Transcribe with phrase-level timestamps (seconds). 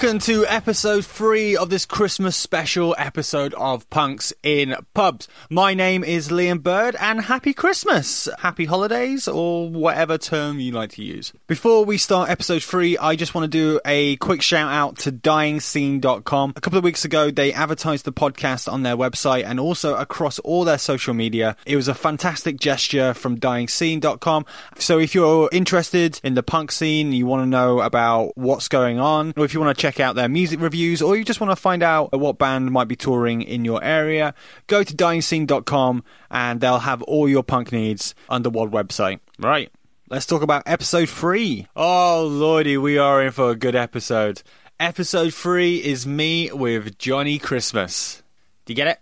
[0.00, 5.26] welcome to episode three of this Christmas special episode of Punks in Pubs.
[5.50, 8.28] My name is Liam Bird, and happy Christmas!
[8.38, 11.32] Happy holidays, or whatever term you like to use.
[11.48, 15.10] Before we start episode three, I just want to do a quick shout out to
[15.10, 16.52] DyingScene.com.
[16.54, 20.38] A couple of weeks ago, they advertised the podcast on their website and also across
[20.40, 21.56] all their social media.
[21.66, 24.46] It was a fantastic gesture from DyingScene.com.
[24.78, 29.00] So if you're interested in the punk scene, you want to know about what's going
[29.00, 31.50] on, or if you want to check out their music reviews, or you just want
[31.50, 34.34] to find out what band might be touring in your area,
[34.66, 39.20] go to dyingscene.com and they'll have all your punk needs under one website.
[39.38, 39.70] Right.
[40.10, 41.66] Let's talk about episode three.
[41.76, 44.42] Oh, lordy, we are in for a good episode.
[44.80, 48.22] Episode three is me with Johnny Christmas.
[48.64, 49.00] Do you get it?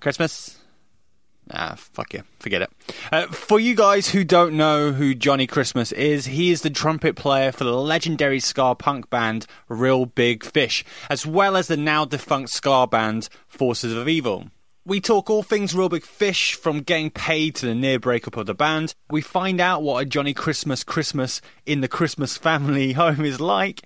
[0.00, 0.59] Christmas?
[1.52, 2.22] Ah, fuck you.
[2.38, 2.70] Forget it.
[3.10, 7.16] Uh, for you guys who don't know who Johnny Christmas is, he is the trumpet
[7.16, 12.04] player for the legendary ska punk band Real Big Fish, as well as the now
[12.04, 14.46] defunct ska band Forces of Evil.
[14.86, 18.46] We talk all things Real Big Fish, from getting paid to the near breakup of
[18.46, 18.94] the band.
[19.10, 23.82] We find out what a Johnny Christmas Christmas in the Christmas family home is like.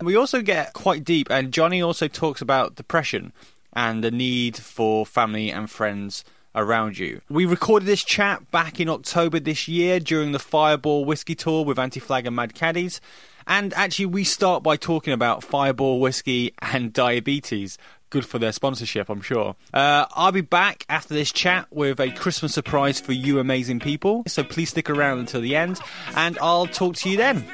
[0.00, 3.32] We also get quite deep, and Johnny also talks about depression
[3.72, 6.24] and the need for family and friends
[6.54, 7.20] around you.
[7.28, 11.78] We recorded this chat back in October this year during the Fireball Whiskey Tour with
[11.78, 13.00] Anti Flag and Mad Caddies.
[13.46, 17.76] And actually, we start by talking about Fireball Whiskey and diabetes.
[18.10, 19.56] Good for their sponsorship, I'm sure.
[19.72, 24.22] Uh, I'll be back after this chat with a Christmas surprise for you amazing people.
[24.26, 25.80] So please stick around until the end,
[26.14, 27.44] and I'll talk to you then.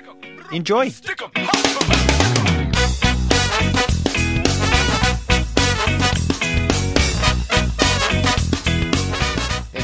[0.51, 0.91] Enjoy.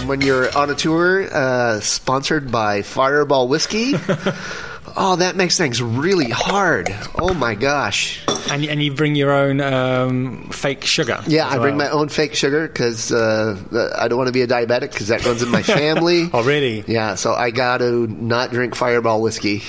[0.05, 3.95] And when you're on a tour uh, sponsored by Fireball Whiskey,
[4.99, 6.95] oh, that makes things really hard.
[7.15, 8.23] Oh my gosh.
[8.51, 11.23] And, and you bring your own um, fake sugar.
[11.27, 13.57] Yeah, I bring my own fake sugar because uh,
[13.97, 16.29] I don't want to be a diabetic because that runs in my family.
[16.35, 16.85] Oh, really?
[16.87, 19.63] Yeah, so I got to not drink Fireball Whiskey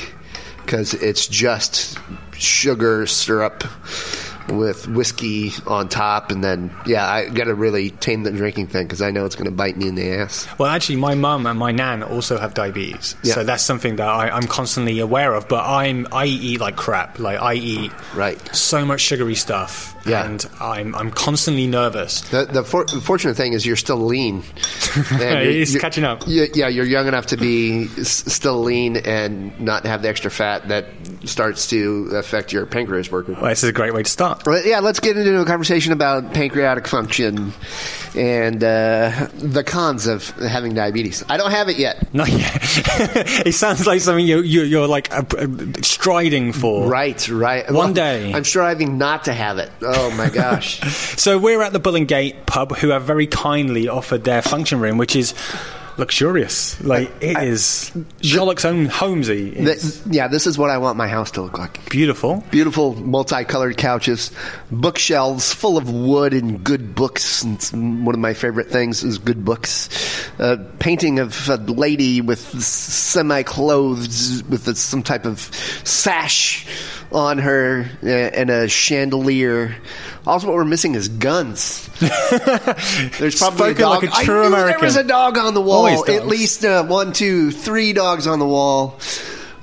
[0.65, 1.97] because it's just
[2.33, 3.63] sugar syrup
[4.49, 8.83] with whiskey on top, and then yeah, I got to really tame the drinking thing
[8.85, 10.47] because I know it's going to bite me in the ass.
[10.57, 13.33] Well, actually, my mum and my nan also have diabetes, Yeah.
[13.35, 15.47] so that's something that I, I'm constantly aware of.
[15.47, 17.19] But I'm I eat like crap.
[17.19, 18.39] Like I eat Right.
[18.55, 20.25] so much sugary stuff, Yeah.
[20.25, 22.21] and I'm I'm constantly nervous.
[22.29, 24.43] The, the, for, the fortunate thing is you're still lean.
[24.95, 26.23] And you're- He's you're- catching up.
[26.27, 30.31] you- yeah, you're young enough to be s- still lean and not have the extra
[30.31, 30.85] fat that
[31.25, 33.35] starts to affect your pancreas working.
[33.35, 34.34] Well, this is a great way to start.
[34.45, 37.53] Well, yeah, let's get into a conversation about pancreatic function
[38.15, 41.23] and uh, the cons of having diabetes.
[41.27, 42.13] I don't have it yet.
[42.13, 42.55] Not yet.
[43.45, 45.47] it sounds like something you, you you're like uh, uh,
[45.81, 46.87] striding for.
[46.87, 47.69] Right, right.
[47.69, 48.33] One day.
[48.33, 49.71] I'm striving not to have it.
[49.81, 50.81] Oh my gosh.
[51.25, 54.79] So we're at the Bull and Gate pub, who have very kindly offered their function
[54.79, 55.33] room, which is
[55.97, 56.81] luxurious.
[56.83, 57.91] Like it is
[58.21, 59.53] Sherlock's own homesy.
[59.53, 61.89] Th- yeah, this is what I want my house to look like.
[61.89, 62.43] beautiful.
[62.51, 64.31] Beautiful multicolored couches,
[64.71, 67.43] bookshelves full of wood and good books.
[67.43, 69.89] And it's one of my favorite things is good books.
[70.39, 75.39] Uh, painting of a lady with semi clothed with a, some type of
[75.83, 76.67] sash
[77.11, 79.75] on her uh, and a chandelier.
[80.27, 81.87] Also, what we're missing is guns.
[83.19, 84.03] There's probably a dog.
[84.03, 84.79] like a true I knew American.
[84.81, 85.87] there was a dog on the wall.
[85.87, 88.99] At least uh, one, two, three dogs on the wall.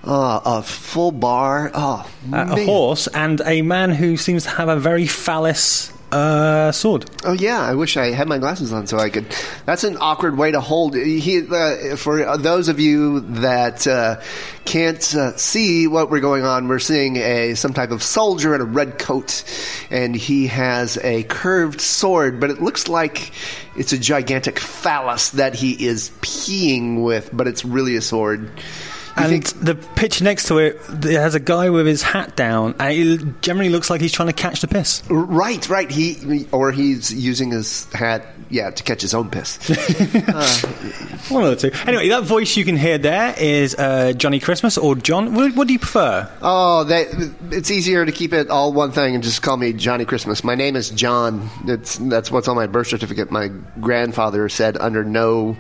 [0.05, 1.71] Uh, a full bar.
[1.75, 6.71] Oh, Uh, a horse and a man who seems to have a very phallus uh,
[6.73, 7.11] sword.
[7.25, 9.27] Oh yeah, I wish I had my glasses on so I could.
[9.65, 10.95] That's an awkward way to hold.
[10.95, 14.21] He, uh, for those of you that uh,
[14.65, 18.61] can't uh, see what we're going on, we're seeing a some type of soldier in
[18.61, 19.43] a red coat,
[19.91, 23.33] and he has a curved sword, but it looks like
[23.75, 28.51] it's a gigantic phallus that he is peeing with, but it's really a sword.
[29.17, 32.35] You And think- the pitch next to it, it has a guy with his hat
[32.35, 35.03] down, and it generally looks like he's trying to catch the piss.
[35.11, 35.91] Right, right.
[35.91, 39.57] He or he's using his hat, yeah, to catch his own piss.
[41.31, 41.71] One of the two.
[41.89, 45.35] Anyway, that voice you can hear there is uh, Johnny Christmas or John.
[45.35, 46.31] What, what do you prefer?
[46.43, 47.07] Oh, that,
[47.51, 50.45] it's easier to keep it all one thing and just call me Johnny Christmas.
[50.45, 51.49] My name is John.
[51.67, 53.31] It's, that's what's on my birth certificate.
[53.31, 53.49] My
[53.81, 55.57] grandfather said, under no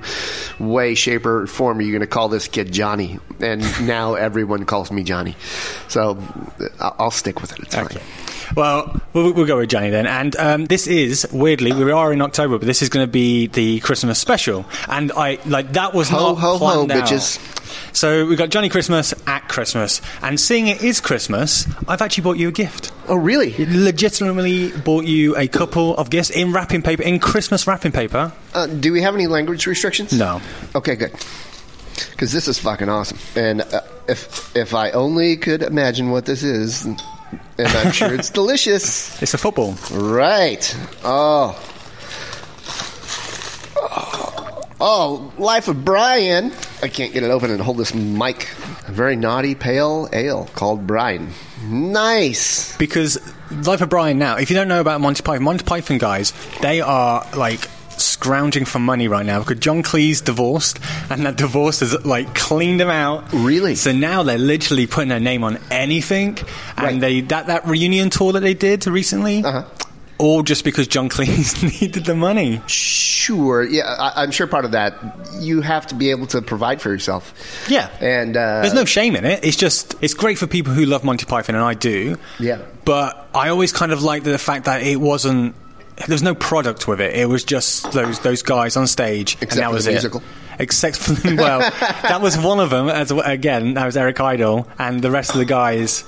[0.58, 3.18] way, shape, or form are you going to call this kid Johnny.
[3.40, 5.34] And now everyone calls me Johnny.
[5.88, 6.18] So
[6.78, 7.60] I'll, I'll stick with it.
[7.60, 7.98] It's Okay.
[7.98, 8.41] fine.
[8.56, 10.06] Well, we'll, we'll go with Johnny then.
[10.06, 13.46] And um, this is weirdly, we are in October, but this is going to be
[13.46, 14.64] the Christmas special.
[14.88, 17.08] And I like that was Ho, not ho, ho, planned out.
[17.08, 17.38] bitches.
[17.96, 22.37] So we've got Johnny Christmas at Christmas, and seeing it is Christmas, I've actually bought
[22.37, 22.93] you a gift.
[23.08, 23.54] Oh, really?
[23.58, 28.32] Legitimately bought you a couple of gifts in wrapping paper, in Christmas wrapping paper.
[28.54, 30.12] Uh, do we have any language restrictions?
[30.12, 30.40] No.
[30.75, 31.12] Okay, good.
[32.10, 36.43] Because this is fucking awesome, and uh, if if I only could imagine what this
[36.43, 36.87] is,
[37.58, 39.20] and I'm sure it's delicious.
[39.23, 39.75] It's a football.
[39.90, 40.76] Right.
[41.05, 41.58] Oh.
[44.84, 46.52] Oh, Life of Brian.
[46.82, 48.49] I can't get it open and hold this mic.
[48.88, 51.31] A very naughty pale ale called Brian.
[51.69, 52.76] Nice.
[52.79, 53.17] Because
[53.50, 56.32] Life of Brian now, if you don't know about Monty Python, Monty Python guys,
[56.62, 57.69] they are like
[58.00, 60.78] scrounging for money right now because John Cleese divorced
[61.10, 63.32] and that divorce has like cleaned them out.
[63.32, 63.74] Really?
[63.74, 66.38] So now they're literally putting their name on anything.
[66.76, 67.00] And Right.
[67.00, 69.64] they that, that reunion tour that they did recently, Uh-huh.
[70.18, 72.60] all just because John Cleese needed the money.
[72.66, 73.62] Sure.
[73.64, 74.94] Yeah, I, I'm sure part of that
[75.38, 77.32] you have to be able to provide for yourself.
[77.68, 77.88] Yeah.
[78.00, 79.44] And uh, There's no shame in it.
[79.44, 82.16] It's just it's great for people who love Monty Python, and I do.
[82.38, 82.58] Yeah.
[82.84, 85.54] But I always kind of liked the fact that it wasn't.
[85.96, 87.14] There was no product with it.
[87.14, 89.94] It was just those those guys on stage, and that for was the it.
[89.94, 90.22] musical.
[90.58, 92.88] Except for well, that was one of them.
[92.88, 96.04] As again, that was Eric Idle, and the rest of the guys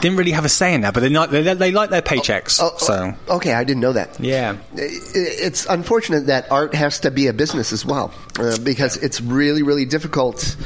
[0.00, 0.94] didn't really have a say in that.
[0.94, 2.58] But they not, they, they like their paychecks.
[2.60, 4.18] Oh, oh, so okay, I didn't know that.
[4.18, 9.20] yeah, It's unfortunate that art has to be a business as well, uh, because it's
[9.20, 10.56] really, really difficult.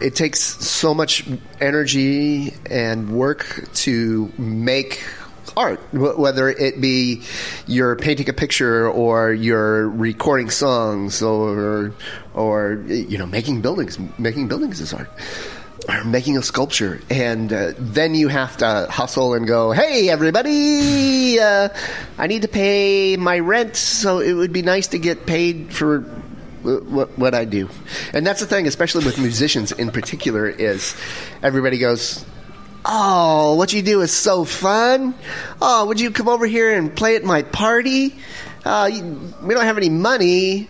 [0.00, 1.24] It takes so much
[1.60, 5.04] energy and work to make
[5.58, 7.22] art, wh- whether it be
[7.66, 11.92] you're painting a picture or you're recording songs or,
[12.34, 13.98] or you know, making buildings.
[14.18, 15.10] Making buildings is art
[15.88, 21.40] or making a sculpture, and uh, then you have to hustle and go, "Hey, everybody!
[21.40, 21.68] Uh,
[22.18, 26.00] I need to pay my rent, so it would be nice to get paid for."
[26.62, 27.68] wh- What, what I do,
[28.12, 30.94] and that's the thing, especially with musicians in particular, is
[31.42, 32.24] everybody goes,
[32.90, 35.14] "Oh, what you do is so fun!
[35.60, 38.16] Oh, would you come over here and play at my party?
[38.64, 40.68] Uh, you, we don't have any money,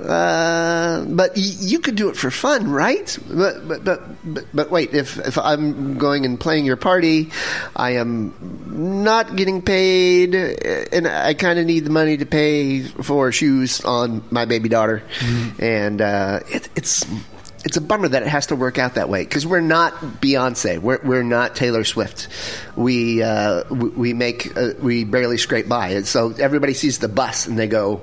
[0.00, 3.16] uh, but y- you could do it for fun, right?
[3.30, 7.30] But but but but, but wait, if if I'm going and playing your party,
[7.76, 8.34] I am
[8.66, 14.24] not getting paid, and I kind of need the money to pay for shoes on
[14.30, 15.02] my baby daughter,
[15.58, 17.04] and uh, it, it's.
[17.64, 20.78] It's a bummer that it has to work out that way because we're not Beyonce,
[20.80, 22.28] we're, we're not Taylor Swift.
[22.74, 27.08] We uh, we, we make uh, we barely scrape by, and so everybody sees the
[27.08, 28.00] bus and they go,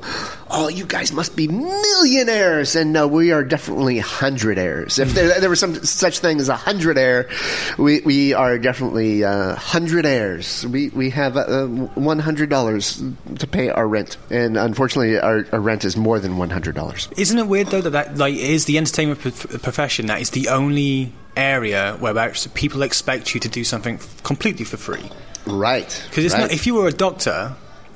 [0.50, 5.00] "Oh, you guys must be millionaires!" And no, we are definitely hundredaires.
[5.00, 7.28] If there, there was some such thing as a hundredaire,
[7.80, 10.64] we we are definitely uh, hundredaires.
[10.66, 13.02] We we have uh, one hundred dollars
[13.40, 17.10] to pay our rent, and unfortunately, our, our rent is more than one hundred dollars.
[17.18, 19.20] Isn't it weird though that that like is the entertainment
[19.58, 22.14] profession that is the only area where
[22.54, 25.10] people expect you to do something completely for free?
[25.48, 26.04] Right?
[26.10, 26.42] Because it's right.
[26.42, 27.56] not if you were a doctor.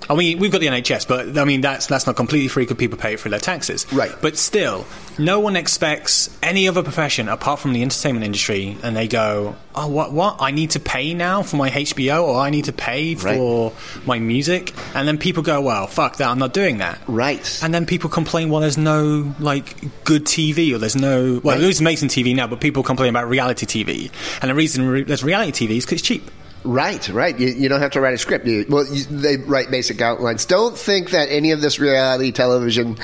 [0.09, 2.77] I mean, we've got the NHS, but I mean that's that's not completely free because
[2.77, 3.85] people pay it through their taxes.
[3.93, 4.11] Right.
[4.21, 4.85] But still,
[5.17, 9.87] no one expects any other profession apart from the entertainment industry, and they go, "Oh,
[9.87, 10.11] what?
[10.11, 10.37] What?
[10.41, 13.37] I need to pay now for my HBO, or I need to pay Right.
[13.37, 13.71] for
[14.05, 16.27] my music." And then people go, "Well, fuck that!
[16.29, 17.59] I'm not doing that." Right.
[17.63, 21.61] And then people complain, well, there's no like good TV, or there's no well, Right.
[21.61, 25.03] there is amazing TV now, but people complain about reality TV, and the reason re-
[25.03, 26.29] there's reality TV is because it's cheap.
[26.65, 27.37] Right, right.
[27.37, 28.45] You, you don't have to write a script.
[28.45, 30.45] You, well, you, they write basic outlines.
[30.45, 32.97] Don't think that any of this reality television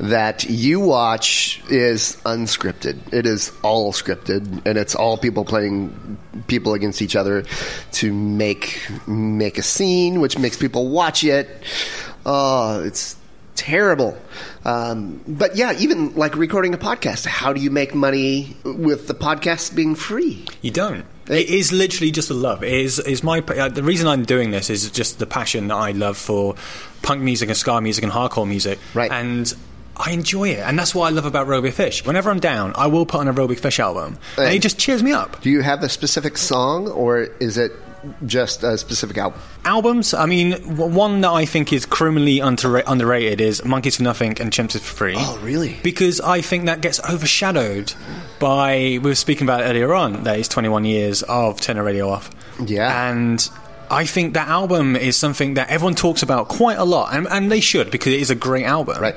[0.00, 3.12] that you watch is unscripted.
[3.12, 7.44] It is all scripted, and it's all people playing people against each other
[7.92, 11.48] to make make a scene, which makes people watch it.
[12.24, 13.16] Oh, it's
[13.56, 14.16] terrible.
[14.64, 19.14] Um, but yeah, even like recording a podcast, how do you make money with the
[19.14, 20.46] podcast being free?
[20.62, 21.04] You don't.
[21.32, 22.62] It is literally just a love.
[22.62, 25.74] It is is my uh, the reason I'm doing this is just the passion that
[25.76, 26.54] I love for
[27.02, 28.78] punk music and ska music and hardcore music.
[28.94, 29.10] Right.
[29.10, 29.52] And
[29.96, 32.04] I enjoy it, and that's what I love about Real Big Fish.
[32.04, 34.56] Whenever I'm down, I will put on a Real Big Fish album, and Hey.
[34.56, 35.40] it just cheers me up.
[35.42, 37.72] Do you have a specific song, or is it
[38.26, 39.40] just a specific album?
[39.64, 44.36] Albums, I mean, one that I think is criminally underra- underrated is Monkeys for Nothing
[44.40, 45.14] and Chimps for Free.
[45.16, 45.76] Oh, really?
[45.82, 47.94] Because I think that gets overshadowed
[48.38, 52.08] by, we were speaking about earlier on, that is 21 years of Turn the Radio
[52.08, 52.30] Off.
[52.64, 53.10] Yeah.
[53.10, 53.48] And
[53.90, 57.52] I think that album is something that everyone talks about quite a lot, and, and
[57.52, 59.00] they should because it is a great album.
[59.00, 59.16] Right.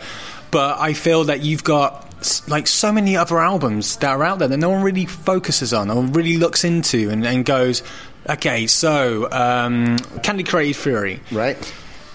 [0.51, 2.05] But I feel that you've got
[2.47, 5.91] like so many other albums that are out there that no one really focuses on
[5.91, 7.83] or really looks into and, and goes,
[8.29, 11.19] okay, so um, Candy Coated Fury.
[11.31, 11.57] Right?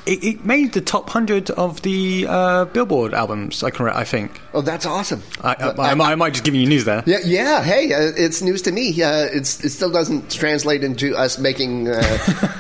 [0.07, 3.63] it, it made the top hundred of the uh, Billboard albums.
[3.63, 4.41] I can, I think.
[4.55, 5.23] Oh, that's awesome.
[5.43, 7.03] I, I, I, might, I might just give you news there.
[7.07, 7.63] Yeah, yeah.
[7.63, 9.01] Hey, uh, it's news to me.
[9.03, 12.03] Uh, it's it still doesn't translate into us making uh,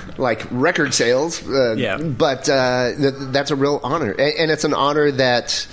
[0.18, 1.46] like record sales.
[1.48, 1.96] Uh, Yeah.
[1.96, 5.66] but uh, th- that's a real honor, and, and it's an honor that.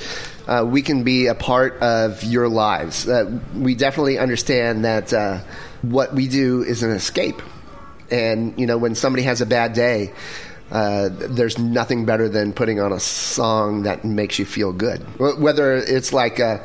[0.48, 3.06] Uh, we can be a part of your lives.
[3.06, 5.40] Uh, we definitely understand that uh,
[5.82, 7.42] what we do is an escape,
[8.12, 10.14] and you know when somebody has a bad day,
[10.72, 15.00] uh, there's nothing better than putting on a song that makes you feel good.
[15.20, 16.60] Whether it's like, uh,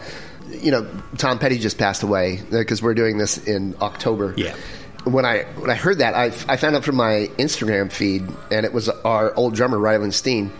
[0.48, 4.34] you know, Tom Petty just passed away because we're doing this in October.
[4.36, 4.56] Yeah.
[5.04, 8.64] When I when I heard that, I, I found out from my Instagram feed, and
[8.64, 10.52] it was our old drummer Ryland Steen.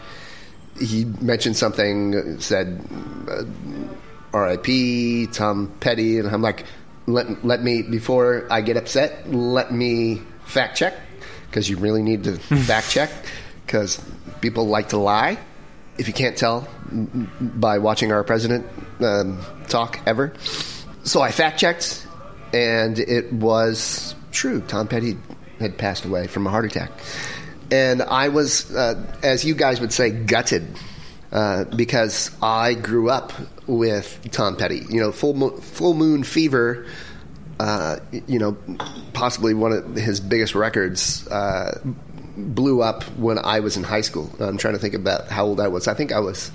[0.80, 2.80] He mentioned something, said
[3.28, 3.44] uh,
[4.32, 5.28] R.I.P.
[5.28, 6.64] Tom Petty, and I'm like,
[7.06, 10.22] let let me before I get upset, let me
[10.52, 10.94] fact check
[11.48, 13.10] because you really need to fact check
[13.66, 14.02] because
[14.40, 15.38] people like to lie.
[15.98, 16.68] If you can't tell
[17.40, 18.66] by watching our president
[19.00, 20.32] um, talk ever,
[21.04, 22.06] so I fact checked,
[22.52, 24.60] and it was true.
[24.62, 25.16] Tom Petty
[25.60, 26.90] had passed away from a heart attack,
[27.70, 30.66] and I was, uh, as you guys would say, gutted
[31.30, 33.32] uh, because I grew up
[33.66, 34.82] with Tom Petty.
[34.88, 36.86] You know, Full Mo- Full Moon Fever.
[37.62, 38.56] Uh, you know,
[39.12, 41.78] possibly one of his biggest records uh,
[42.36, 44.28] blew up when I was in high school.
[44.40, 45.86] I'm trying to think about how old I was.
[45.86, 46.50] I think I was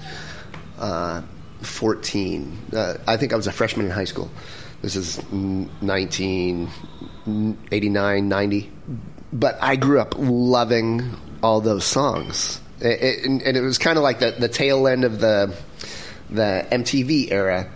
[0.80, 1.22] uh,
[1.62, 2.58] 14.
[2.74, 4.30] Uh, I think I was a freshman in high school.
[4.82, 8.72] This is 1989, 90.
[9.32, 12.60] But I grew up loving all those songs.
[12.82, 15.56] It, it, and, it was kind of like the, the tail end of the
[16.30, 17.70] the MTV era,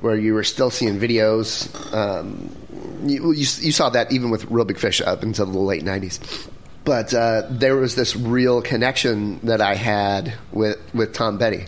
[0.00, 1.68] where you were still seeing videos.
[1.94, 2.56] Um,
[3.04, 6.48] you, you, you saw that even with Real Big Fish up until the late '90s.
[6.84, 11.66] But uh, there was this real connection that I had with with Tom Petty.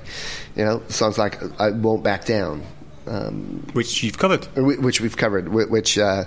[0.57, 2.62] You know, songs like "I Won't Back Down,"
[3.07, 4.47] um, Which you've covered.
[4.57, 6.25] which we've covered, which uh,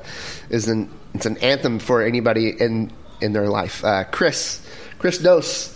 [0.50, 3.84] is an it's an anthem for anybody in in their life.
[3.84, 4.62] Uh, Chris
[5.00, 5.76] Chris Dose,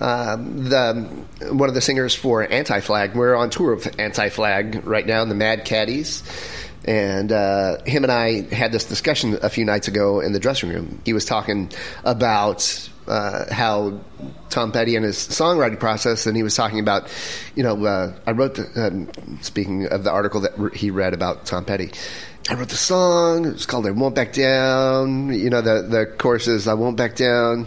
[0.00, 1.08] um, the
[1.52, 3.14] one of the singers for Anti Flag.
[3.14, 6.22] We're on tour with Anti Flag right now in the Mad Caddies.
[6.84, 10.70] And uh, him and I had this discussion a few nights ago in the dressing
[10.70, 11.00] room.
[11.04, 11.70] He was talking
[12.04, 14.00] about uh, how
[14.48, 17.12] Tom Petty and his songwriting process, and he was talking about,
[17.54, 21.12] you know, uh, I wrote the, um, speaking of the article that re- he read
[21.12, 21.90] about Tom Petty.
[22.48, 23.46] I wrote the song.
[23.46, 27.14] It's called "I Won't Back Down." You know, the the chorus is "I won't back
[27.14, 27.66] down,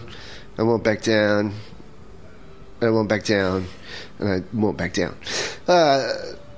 [0.57, 1.53] I won't back down,
[2.81, 3.67] I won't back down,
[4.19, 5.15] and I won't back down."
[5.67, 6.09] Uh,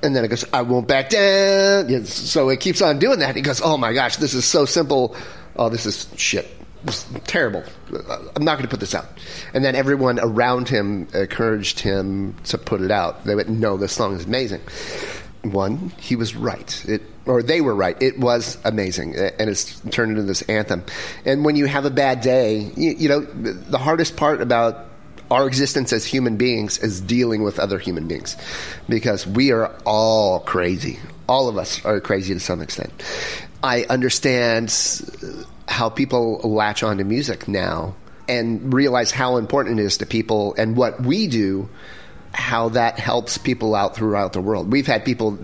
[0.06, 3.36] and then it goes, "I won't back down." So it keeps on doing that.
[3.36, 5.16] He goes, "Oh my gosh, this is so simple.
[5.56, 6.48] Oh, this is shit.
[6.86, 7.64] This is terrible.
[8.36, 9.08] I'm not going to put this out."
[9.54, 13.26] And then everyone around him encouraged him to put it out.
[13.26, 14.62] They went, "No, this song is amazing."
[15.44, 16.86] One, he was right.
[16.88, 17.98] It or they were right.
[18.02, 20.84] It was amazing, and it's turned into this anthem.
[21.26, 24.88] And when you have a bad day, you, you know the hardest part about
[25.32, 28.38] our existence as human beings is dealing with other human beings
[28.88, 31.00] because we are all crazy.
[31.28, 32.92] All of us are crazy to some extent.
[33.64, 34.74] I understand
[35.68, 37.96] how people latch onto music now
[38.28, 41.70] and realize how important it is to people and what we do
[42.36, 44.70] how that helps people out throughout the world.
[44.72, 45.40] We've had people,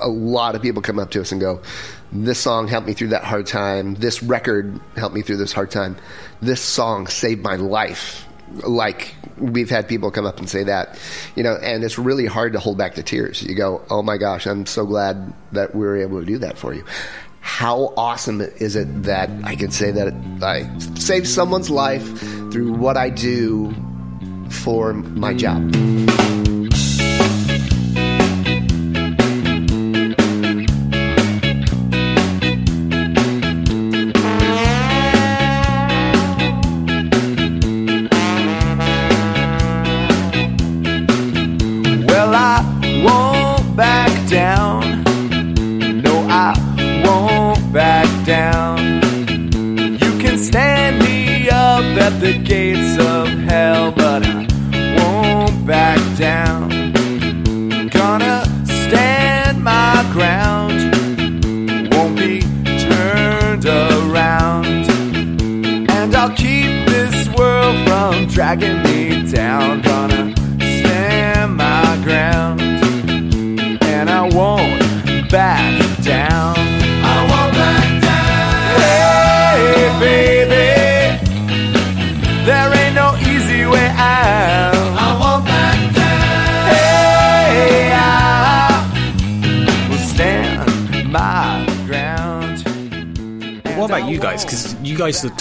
[0.00, 1.62] a lot of people come up to us and go,
[2.10, 3.94] This song helped me through that hard time.
[3.94, 5.96] This record helped me through this hard time.
[6.42, 8.26] This song saved my life.
[8.52, 10.98] Like, we've had people come up and say that,
[11.34, 13.42] you know, and it's really hard to hold back the tears.
[13.42, 16.58] You go, Oh my gosh, I'm so glad that we were able to do that
[16.58, 16.84] for you.
[17.40, 22.18] How awesome is it that I can say that I saved someone's life
[22.50, 23.74] through what I do
[24.48, 25.70] for my job?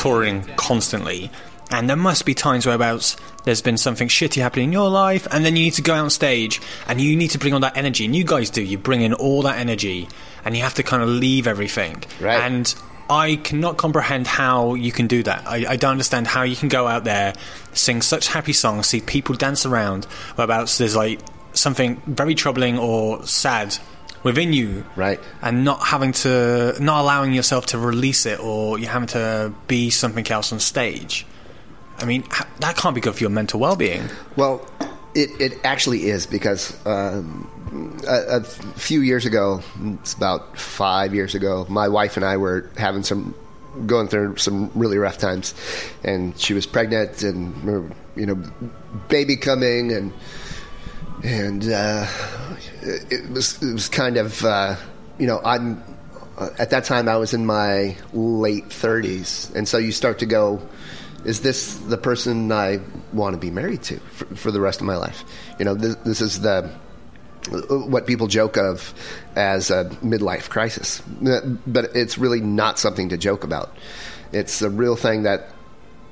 [0.03, 1.31] Touring constantly,
[1.71, 5.45] and there must be times whereabouts there's been something shitty happening in your life, and
[5.45, 7.77] then you need to go out on stage and you need to bring all that
[7.77, 8.03] energy.
[8.03, 8.61] And you guys do.
[8.61, 10.09] You bring in all that energy,
[10.43, 12.03] and you have to kind of leave everything.
[12.19, 12.41] Right.
[12.41, 12.75] And
[13.09, 15.47] I cannot comprehend how you can do that.
[15.47, 17.33] I, I don't understand how you can go out there,
[17.73, 20.03] sing such happy songs, see people dance around,
[20.35, 21.21] whereabouts there's like
[21.53, 23.77] something very troubling or sad
[24.23, 25.19] within you Right.
[25.41, 29.89] and not having to not allowing yourself to release it or you having to be
[29.89, 31.25] something else on stage.
[31.99, 32.23] I mean
[32.59, 34.09] that can't be good for your mental well-being.
[34.35, 34.67] Well,
[35.15, 37.47] it, it actually is because um,
[38.07, 39.61] a, a few years ago,
[40.01, 43.35] it's about five years ago, my wife and I were having some
[43.85, 45.53] going through some really rough times,
[46.03, 48.35] and she was pregnant, and you know,
[49.09, 50.13] baby coming, and
[51.23, 52.05] and uh,
[52.81, 54.75] it, was it was kind of uh,
[55.17, 55.81] you know I'm
[56.37, 60.25] uh, at that time I was in my late 30s, and so you start to
[60.25, 60.61] go,
[61.25, 62.79] is this the person I
[63.13, 65.23] want to be married to for, for the rest of my life?
[65.59, 66.69] You know, this, this is the
[67.69, 68.93] what people joke of
[69.35, 71.01] as a midlife crisis,
[71.67, 73.75] but it's really not something to joke about.
[74.31, 75.49] It's a real thing that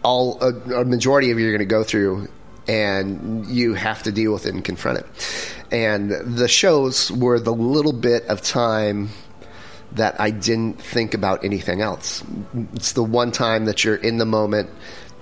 [0.04, 2.28] all a, a majority of you are going to go through
[2.68, 5.06] and you have to deal with it and confront it.
[5.72, 9.10] And the shows were the little bit of time
[9.94, 12.24] that I didn't think about anything else.
[12.74, 14.70] It's the one time that you're in the moment,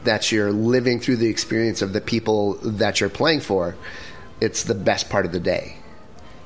[0.03, 3.75] that you're living through the experience of the people that you're playing for.
[4.41, 5.75] It's the best part of the day.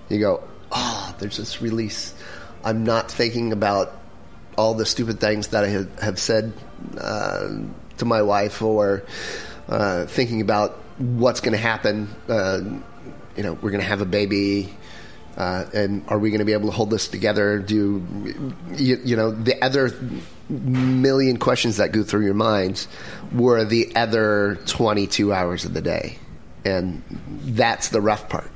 [0.09, 2.13] You go, oh, there's this release.
[2.63, 3.93] I'm not thinking about
[4.57, 6.53] all the stupid things that I have, said
[6.97, 7.49] uh,
[7.97, 9.03] to my wife or
[9.67, 12.09] uh, thinking about what's going to happen.
[12.27, 12.61] Uh,
[13.35, 14.73] you know, we're going to have a baby.
[15.35, 17.57] Uh, and are we going to be able to hold this together?
[17.57, 18.03] Do
[18.73, 19.89] you, you know the other
[20.49, 22.85] million questions that go through your mind
[23.33, 26.19] were the other 22 hours of the day,
[26.63, 27.01] and
[27.45, 28.51] that's the rough part.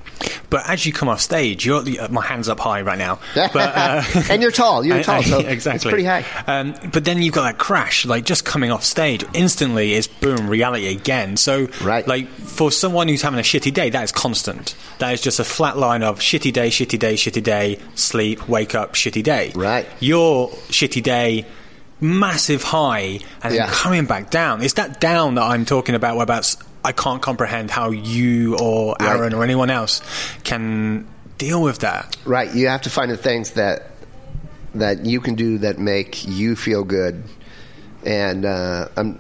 [0.50, 3.56] But as you come off stage you're uh, my hands up high right now but
[3.56, 4.84] uh, and you're tall.
[4.86, 5.76] You're tall, so exactly.
[5.76, 6.26] it's pretty high.
[6.48, 10.48] Um, but then you've got that crash, like just coming off stage, instantly it's boom,
[10.50, 11.38] reality again.
[11.38, 12.08] So, Right.
[12.08, 14.76] like for someone who's having a shitty day, that is constant.
[15.00, 18.74] That is just a flat line of shitty day, shitty day, shitty day, sleep, wake
[18.76, 19.52] up, shitty day.
[19.56, 19.86] Right.
[20.00, 21.46] Your shitty day,
[22.00, 23.66] massive high, and Yeah.
[23.66, 24.62] then coming back down.
[24.62, 26.58] It's that down that I'm talking about, whereabouts
[26.88, 29.10] I can't comprehend how you or Right.
[29.10, 30.02] Aaron or anyone else
[30.46, 31.06] can
[31.38, 32.16] deal with that.
[32.24, 32.54] Right.
[32.56, 33.92] You have to find the things that
[34.74, 37.24] that you can do that make you feel good.
[38.06, 39.20] And uh, I'm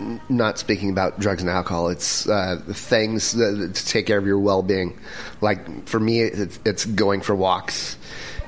[0.00, 1.88] n- not speaking about drugs and alcohol.
[1.88, 4.98] It's uh, the things that, to take care of your well-being.
[5.42, 7.98] Like for me, it's, it's going for walks.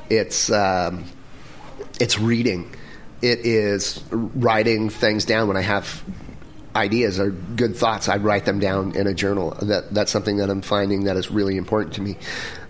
[0.09, 1.05] It's um,
[2.01, 2.75] it's reading.
[3.21, 6.03] It is writing things down when I have
[6.75, 8.09] ideas or good thoughts.
[8.09, 9.57] I write them down in a journal.
[9.63, 12.17] That that's something that I'm finding that is really important to me.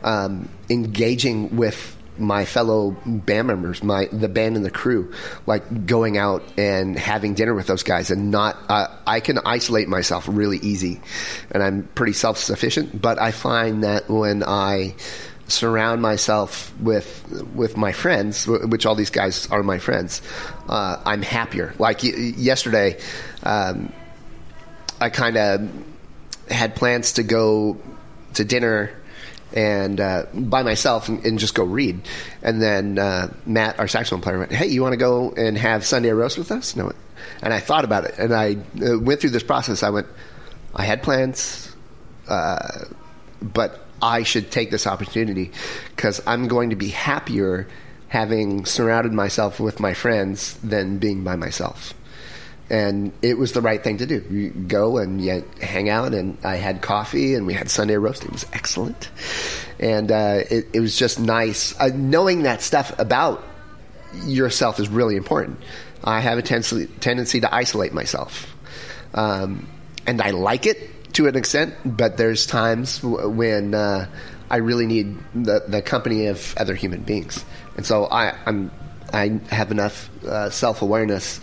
[0.03, 5.13] Um, engaging with my fellow band members, my the band and the crew,
[5.47, 8.57] like going out and having dinner with those guys, and not.
[8.69, 11.01] Uh, I can isolate myself really easy,
[11.51, 13.01] and I'm pretty self sufficient.
[13.01, 14.95] But I find that when I
[15.49, 20.23] surround myself with with my friends, which all these guys are my friends,
[20.69, 21.75] uh, I'm happier.
[21.79, 22.99] Like y- yesterday,
[23.42, 23.92] um,
[25.00, 25.70] I kind of
[26.50, 27.79] had plans to go
[28.35, 28.90] to dinner
[29.53, 32.00] and uh, by myself and, and just go read.
[32.42, 35.85] And then uh, Matt, our saxophone player, went, "Hey, you want to go and have
[35.85, 36.92] Sunday roast with us?" No,
[37.42, 39.83] and I thought about it, and I uh, went through this process.
[39.83, 40.07] I went,
[40.74, 41.74] I had plans,
[42.29, 42.85] uh,
[43.42, 45.50] but I should take this opportunity
[45.96, 47.66] because I'm going to be happier
[48.09, 51.94] having surrounded myself with my friends than being by myself
[52.71, 54.25] and it was the right thing to do.
[54.31, 58.25] You go and you hang out, and I had coffee, and we had Sunday roast.
[58.25, 59.11] It was excellent,
[59.81, 61.79] and uh, it, it was just nice.
[61.79, 63.43] Uh, knowing that stuff about
[64.25, 65.59] yourself is really important.
[66.05, 68.55] I have a tendency, tendency to isolate myself,
[69.15, 69.69] um,
[70.07, 71.75] and I like it to an extent.
[71.85, 74.07] But there's times w- when uh,
[74.49, 77.45] I really need the, the company of other human beings,
[77.77, 78.71] and so I, I'm
[79.13, 81.41] I have enough uh, self awareness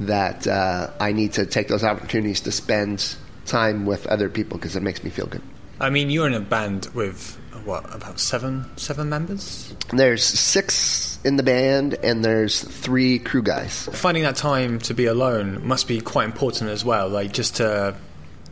[0.00, 4.76] that uh, I need to take those opportunities to spend time with other people because
[4.76, 5.42] it makes me feel good.
[5.80, 9.74] I mean, you're in a band with what about seven seven members?
[9.92, 13.88] There's six in the band, and there's three crew guys.
[13.92, 17.08] Finding that time to be alone must be quite important as well.
[17.08, 17.94] Like just to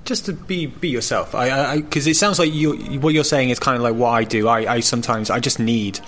[0.05, 1.35] just to be be yourself.
[1.35, 4.25] I because it sounds like you what you're saying is kind of like what I
[4.25, 4.49] do.
[4.49, 5.99] I, I sometimes I just need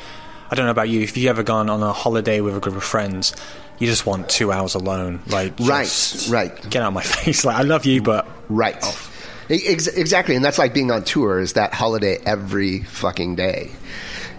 [0.51, 1.01] I don't know about you.
[1.01, 3.35] If you've ever gone on a holiday with a group of friends,
[3.79, 5.21] you just want two hours alone.
[5.27, 6.55] Like, Right, just right.
[6.71, 7.45] Get out of my face.
[7.45, 8.77] Like, I love you, but Right.
[9.51, 11.39] Ex- exactly, and that's like being on tour.
[11.39, 13.71] Is that holiday every fucking day?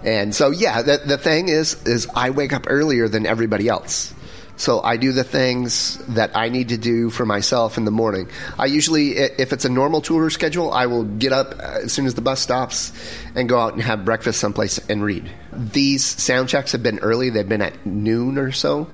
[0.03, 4.13] And so, yeah, the, the thing is, is I wake up earlier than everybody else.
[4.55, 8.29] So I do the things that I need to do for myself in the morning.
[8.57, 12.05] I usually, if it's a normal tour schedule, I will get up uh, as soon
[12.05, 12.91] as the bus stops
[13.35, 15.31] and go out and have breakfast someplace and read.
[15.53, 18.89] These sound checks have been early; they've been at noon or so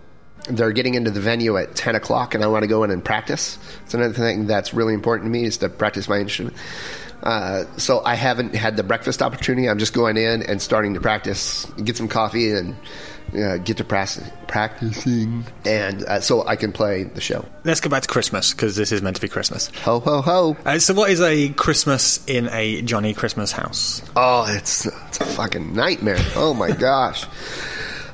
[0.47, 3.03] they're getting into the venue at 10 o'clock and I want to go in and
[3.03, 3.58] practice.
[3.84, 6.55] It's another thing that's really important to me is to practice my instrument.
[7.23, 9.67] Uh, so I haven't had the breakfast opportunity.
[9.67, 12.75] I'm just going in and starting to practice, get some coffee and
[13.36, 15.43] uh, get to prac- practicing.
[15.65, 17.43] And uh, so I can play the show.
[17.63, 19.71] let's go back to Christmas because this is meant to be Christmas.
[19.84, 20.55] Ho, ho, ho.
[20.65, 24.03] Uh, so, what is a Christmas in a Johnny Christmas house?
[24.15, 26.19] Oh, it's, it's a fucking nightmare.
[26.36, 27.25] Oh my gosh.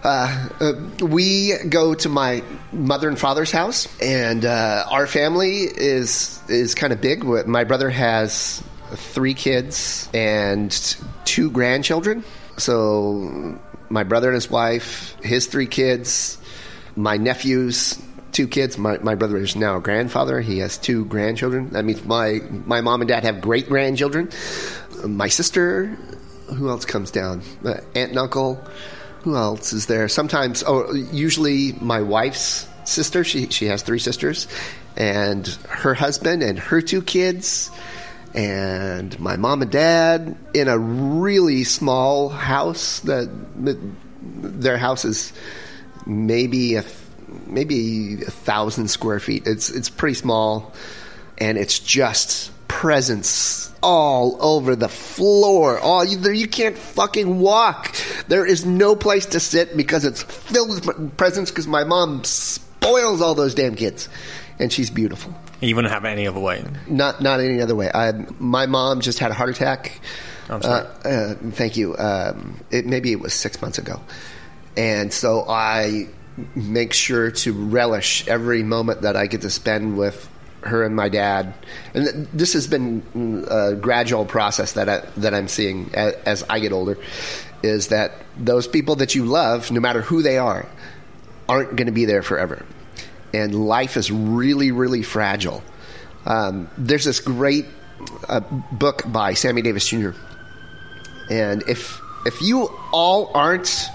[0.04, 0.74] Uh, uh,
[1.06, 6.92] we go to my mother and father's house, and uh, our family is is kind
[6.92, 7.24] of big.
[7.24, 10.72] My brother has three kids and
[11.26, 12.24] two grandchildren.
[12.58, 13.60] So
[13.90, 16.38] my brother and his wife, his three kids,
[16.96, 18.78] my nephews, two kids.
[18.78, 20.42] My, my brother is now a grandfather.
[20.42, 21.70] He has two grandchildren.
[21.72, 24.30] That means my my mom and dad have great grandchildren.
[25.06, 25.88] My sister,
[26.56, 27.44] who else comes down?
[27.64, 28.64] Uh, aunt and uncle.
[29.24, 30.08] Who else is there?
[30.08, 33.24] Sometimes, oh, usually my wife's sister.
[33.24, 34.48] She she has three sisters,
[34.98, 37.70] and her husband and her two kids,
[38.34, 43.00] and my mom and dad in a really small house.
[43.02, 43.30] That,
[44.22, 45.34] their house is
[46.06, 46.84] maybe a
[47.46, 49.44] maybe a thousand square feet.
[49.46, 50.74] It's it's pretty small,
[51.38, 55.80] and it's just presents all over the floor.
[55.80, 57.96] All you, you can't fucking walk.
[58.32, 61.52] There is no place to sit because it's filled with presents.
[61.52, 64.08] Because my mom spoils all those damn kids,
[64.58, 65.34] and she's beautiful.
[65.60, 66.64] You wouldn't have any other way.
[66.88, 67.92] Not not any other way.
[67.94, 70.00] I, my mom just had a heart attack.
[70.48, 70.88] I'm sorry.
[71.04, 71.98] Uh, uh, thank you.
[71.98, 74.00] Um, it, maybe it was six months ago,
[74.78, 76.08] and so I
[76.56, 80.30] make sure to relish every moment that I get to spend with
[80.62, 81.54] her and my dad.
[81.94, 86.44] And th- this has been a gradual process that I, that I'm seeing as, as
[86.50, 86.98] I get older.
[87.64, 90.68] Is that those people that you love, no matter who they are,
[91.48, 92.66] aren't going to be there forever,
[93.34, 95.64] and life is really, really fragile.
[96.26, 97.66] Um, there's this great
[98.28, 98.40] uh,
[98.72, 100.12] book by Sammy Davis Jr.
[101.30, 103.88] And if if you all aren't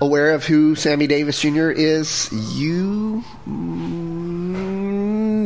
[0.00, 1.70] aware of who Sammy Davis Jr.
[1.70, 3.24] is, you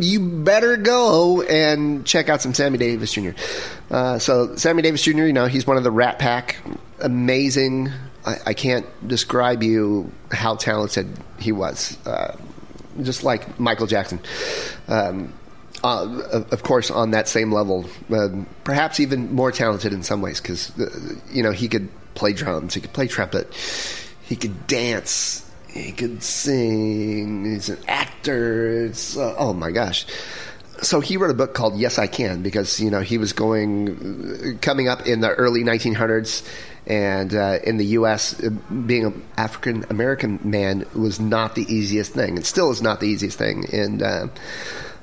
[0.03, 3.31] you better go and check out some Sammy Davis Jr.
[3.91, 5.25] Uh, so Sammy Davis Jr.
[5.25, 6.57] You know he's one of the Rat Pack,
[7.01, 7.91] amazing.
[8.25, 11.09] I, I can't describe you how talented
[11.39, 11.97] he was.
[12.07, 12.37] Uh,
[13.03, 14.21] just like Michael Jackson.
[14.89, 15.33] Um,
[15.85, 18.29] uh, of course, on that same level, uh,
[18.65, 20.73] perhaps even more talented in some ways, because
[21.31, 23.55] you know he could play drums, he could play trumpet,
[24.23, 27.45] he could dance, he could sing.
[27.45, 28.87] He's an actor.
[28.87, 30.07] It's uh, oh my gosh.
[30.81, 34.59] So he wrote a book called Yes I Can because you know he was going
[34.61, 36.47] coming up in the early 1900s
[36.89, 38.41] and uh, in the U.S.,
[38.87, 42.39] being an African American man was not the easiest thing.
[42.39, 44.29] It still is not the easiest thing in uh,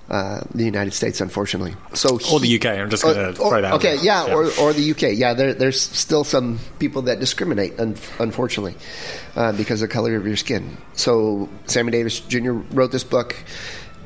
[0.09, 1.75] uh, the United States, unfortunately.
[1.93, 2.65] So Or the UK.
[2.67, 3.65] I'm just going to throw that.
[3.65, 4.05] out Okay, there.
[4.05, 5.13] yeah, Or, or the UK.
[5.17, 8.75] Yeah, there, there's still some people that discriminate, un- unfortunately,
[9.35, 10.77] uh, because of the color of your skin.
[10.93, 12.51] So Sammy Davis Jr.
[12.51, 13.35] wrote this book,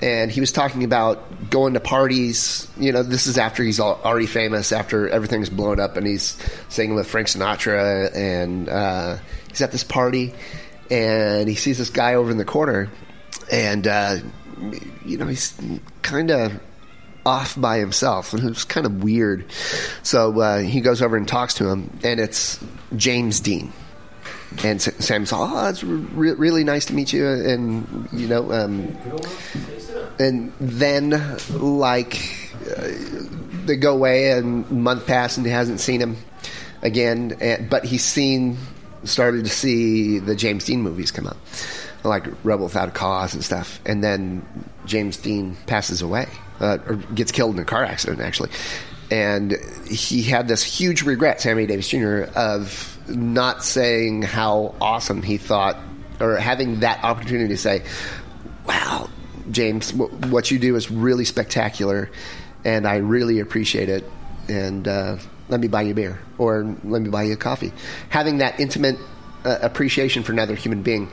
[0.02, 2.68] and he was talking about going to parties.
[2.78, 6.38] You know, this is after he's al- already famous, after everything's blown up, and he's
[6.70, 9.18] singing with Frank Sinatra, and uh,
[9.50, 10.34] he's at this party,
[10.90, 12.90] and he sees this guy over in the corner,
[13.52, 14.16] and uh,
[15.06, 15.60] you know he's
[16.02, 16.60] kind of
[17.26, 19.46] off by himself, and it was kind of weird.
[20.04, 22.60] So uh, he goes over and talks to him, and it's
[22.96, 23.72] James Dean.
[24.64, 28.98] And Sam's all, oh, it's re- really nice to meet you, and you know, um,
[30.18, 32.18] and then like
[32.76, 32.88] uh,
[33.66, 36.18] they go away, and month pass, and he hasn't seen him
[36.82, 37.38] again.
[37.40, 38.58] And, but he's seen,
[39.04, 41.38] started to see the James Dean movies come out,
[42.04, 43.80] like Rebel Without a Cause and stuff.
[43.86, 44.46] And then
[44.86, 46.28] James Dean passes away,
[46.60, 48.52] uh, or gets killed in a car accident, actually.
[49.12, 49.56] And
[49.90, 55.78] he had this huge regret, Sammy Davis Jr., of not saying how awesome he thought,
[56.20, 57.84] or having that opportunity to say,
[58.66, 59.10] wow,
[59.52, 62.10] James, w- what you do is really spectacular,
[62.64, 64.04] and I really appreciate it.
[64.48, 67.74] And uh, let me buy you a beer, or let me buy you a coffee.
[68.10, 68.98] Having that intimate
[69.46, 71.10] uh, appreciation for another human being.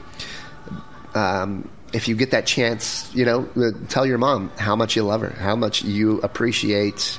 [1.16, 3.48] Um, if you get that chance, you know,
[3.88, 7.18] tell your mom how much you love her, how much you appreciate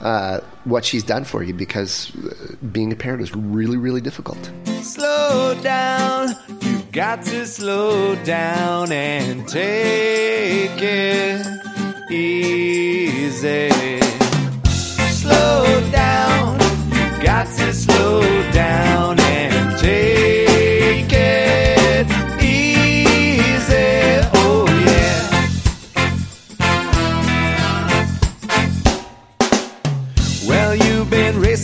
[0.00, 4.38] uh, what she's done for you, because uh, being a parent is really, really difficult.
[4.82, 11.46] Slow down, You've got to slow down and take it
[12.10, 13.70] easy.
[15.10, 16.60] Slow down,
[16.92, 18.20] You've got to slow
[18.52, 19.23] down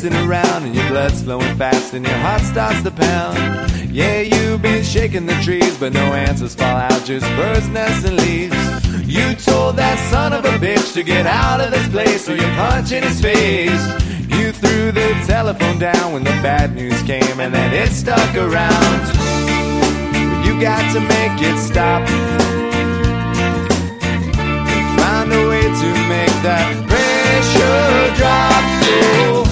[0.03, 3.37] racing around and your blood's flowing fast and your heart starts to pound.
[3.91, 8.17] Yeah, you've been shaking the trees, but no answers fall out, just birds, nests, and
[8.17, 8.57] leaves.
[9.07, 12.55] You told that son of a bitch to get out of this place, so you're
[12.55, 13.85] punching his face.
[14.29, 19.03] You threw the telephone down when the bad news came, and then it stuck around.
[20.47, 22.09] You got to make it stop.
[24.99, 28.61] Find a way to make that pressure drop.
[28.85, 29.50] So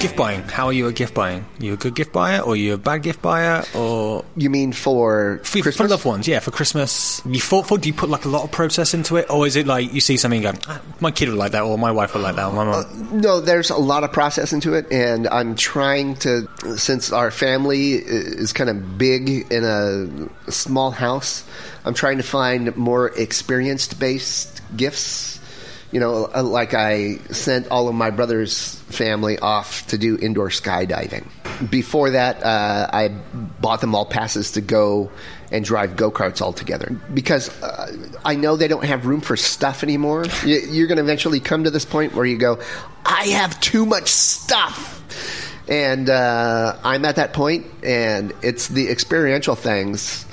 [0.00, 0.42] Gift buying.
[0.44, 1.44] How are you at gift buying?
[1.58, 5.40] You a good gift buyer, or you a bad gift buyer, or You mean for
[5.44, 6.26] for, for loved ones?
[6.26, 7.20] Yeah, for Christmas.
[7.26, 7.76] You thoughtful?
[7.76, 10.00] Do you put like a lot of process into it, or is it like you
[10.00, 12.36] see something and go, ah, my kid would like that, or my wife would like
[12.36, 13.20] that, or my mom?
[13.20, 16.48] No, there's a lot of process into it, and I'm trying to.
[16.78, 21.44] Since our family is kind of big in a small house,
[21.84, 25.39] I'm trying to find more experienced based gifts.
[25.92, 30.48] You know, uh, like I sent all of my brother's family off to do indoor
[30.48, 31.26] skydiving.
[31.68, 33.08] Before that, uh, I
[33.60, 35.10] bought them all passes to go
[35.50, 37.92] and drive go karts all together because uh,
[38.24, 40.26] I know they don't have room for stuff anymore.
[40.44, 42.60] You, you're going to eventually come to this point where you go,
[43.04, 44.98] I have too much stuff.
[45.68, 50.26] And uh, I'm at that point, and it's the experiential things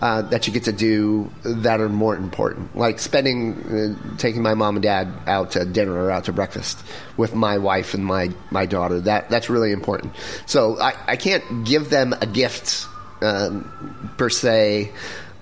[0.00, 4.54] uh, that you get to do that are more important, like spending, uh, taking my
[4.54, 6.78] mom and dad out to dinner or out to breakfast
[7.16, 9.00] with my wife and my, my daughter.
[9.00, 10.14] That that's really important.
[10.46, 12.86] So I, I can't give them a gift
[13.22, 14.92] um, per se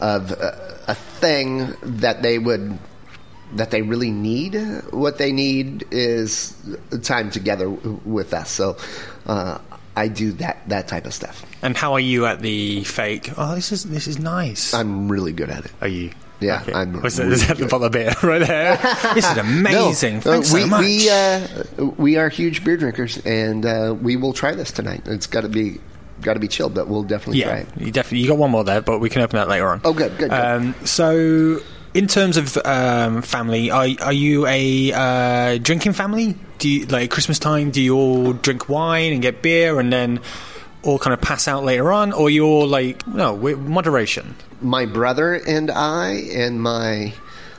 [0.00, 2.78] of a, a thing that they would
[3.54, 4.54] that they really need.
[4.90, 6.56] What they need is
[7.02, 8.50] time together with us.
[8.50, 8.76] So
[9.26, 9.58] uh,
[9.96, 11.44] I do that that type of stuff.
[11.62, 13.30] And how are you at the fake?
[13.36, 14.74] Oh, this is this is nice.
[14.74, 15.72] I'm really good at it.
[15.80, 16.10] are you?
[16.38, 16.74] Yeah, Okay.
[16.74, 18.76] I'm Was really is that the bottle of beer right there?
[19.14, 20.16] this is amazing.
[20.16, 20.80] No, Thanks uh, we, so much.
[20.80, 25.02] We, uh, we are huge beer drinkers, and uh, we will try this tonight.
[25.06, 25.80] It's got to be
[26.20, 27.68] got to be chilled, but we'll definitely try yeah, it.
[27.78, 29.80] you definitely you got one more there, but we can open that later on.
[29.84, 30.32] Oh, good, good, good.
[30.32, 31.60] Um, so,
[31.96, 36.36] in terms of um, family, are are you a uh, drinking family?
[36.58, 37.70] Do you like Christmas time?
[37.70, 40.20] Do you all drink wine and get beer and then
[40.82, 44.34] all kind of pass out later on, or you all like no moderation?
[44.60, 47.12] my brother and I and my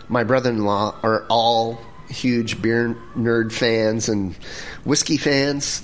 [0.09, 4.35] my brother-in-law are all huge beer nerd fans and
[4.85, 5.83] whiskey fans,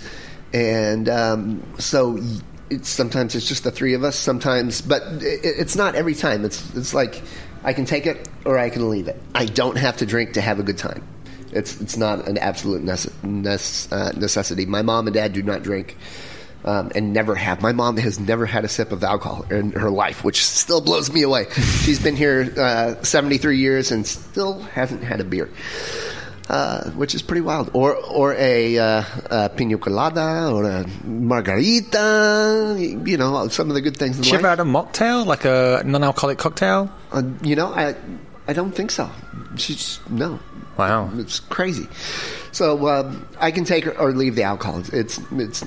[0.53, 2.19] and um, so
[2.81, 4.15] sometimes it's just the three of us.
[4.15, 6.45] Sometimes, but it, it's not every time.
[6.45, 7.21] It's it's like
[7.63, 9.21] I can take it or I can leave it.
[9.33, 11.07] I don't have to drink to have a good time.
[11.51, 14.65] It's it's not an absolute uh, necessity.
[14.65, 15.95] My mom and dad do not drink
[16.65, 17.61] um, and never have.
[17.61, 21.11] My mom has never had a sip of alcohol in her life, which still blows
[21.11, 21.45] me away.
[21.83, 25.49] She's been here uh, 73 years and still hasn't had a beer,
[26.49, 27.69] uh, which is pretty wild.
[27.73, 32.75] Or or a, uh, a pina colada or a margarita.
[32.79, 35.83] You know, some of the good things in you ever had a mocktail, like a
[35.85, 36.91] non-alcoholic cocktail?
[37.11, 37.95] Uh, you know, I
[38.47, 39.09] I don't think so.
[39.55, 40.39] She's no.
[40.77, 41.11] Wow.
[41.15, 41.87] It's crazy.
[42.51, 44.83] So um, I can take or leave the alcohol.
[44.91, 45.63] It's it's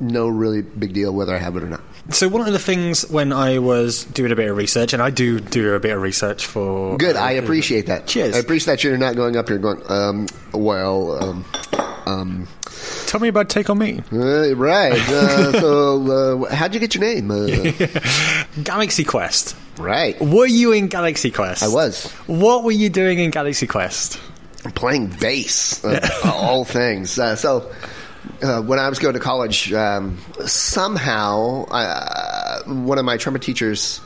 [0.00, 1.82] no really big deal whether I have it or not.
[2.10, 5.10] So one of the things when I was doing a bit of research, and I
[5.10, 7.16] do do a bit of research for Good.
[7.16, 8.06] uh, I appreciate that.
[8.06, 8.36] Cheers.
[8.36, 11.44] I appreciate that you're not going up here going, um, well, um,
[12.06, 12.48] um,
[13.06, 14.00] Tell me about Take on Me.
[14.12, 14.92] uh, right.
[15.08, 17.30] Uh, so, uh, how'd you get your name?
[17.30, 17.46] Uh,
[18.62, 19.56] Galaxy Quest.
[19.78, 20.20] right.
[20.20, 21.62] Were you in Galaxy Quest?
[21.62, 24.20] I was What were you doing in Galaxy Quest?
[24.74, 27.18] playing bass, uh, all things.
[27.18, 27.70] Uh, so,
[28.42, 34.00] uh, when I was going to college, um, somehow uh, one of my trumpet teachers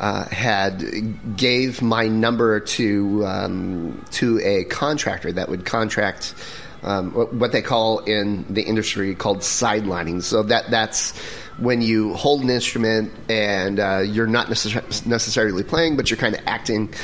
[0.00, 6.34] uh, had gave my number to um, to a contractor that would contract
[6.82, 10.22] um, what they call in the industry called sidelining.
[10.22, 11.16] So that that's
[11.58, 16.36] when you hold an instrument and uh, you're not necess- necessarily playing, but you're kind
[16.36, 16.94] of acting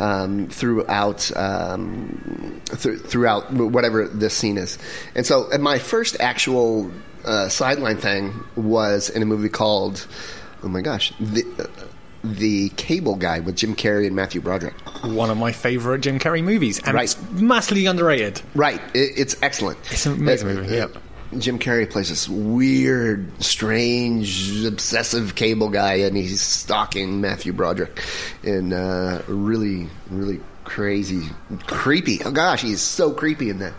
[0.00, 4.78] um, throughout um, th- throughout whatever this scene is.
[5.14, 6.90] And so, and my first actual
[7.24, 10.06] uh, sideline thing was in a movie called
[10.64, 11.44] oh my gosh the.
[11.58, 11.66] Uh,
[12.22, 14.74] the Cable Guy with Jim Carrey and Matthew Broderick.
[15.04, 17.04] One of my favorite Jim Carrey movies, and Right.
[17.04, 18.42] it's massively underrated.
[18.54, 19.78] Right, it, it's excellent.
[19.90, 20.96] It's an amazing Uh, movie, yep.
[21.38, 28.02] Jim Carrey plays this weird, strange, obsessive cable guy, and he's stalking Matthew Broderick
[28.42, 31.28] in uh, really, really crazy,
[31.66, 32.22] creepy.
[32.24, 33.74] Oh gosh, he's so creepy in that.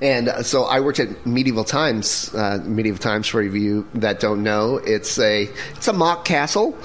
[0.00, 2.32] And uh, so I worked at Medieval Times.
[2.34, 6.78] Uh, Medieval Times, for you that don't know, it's a it's a mock castle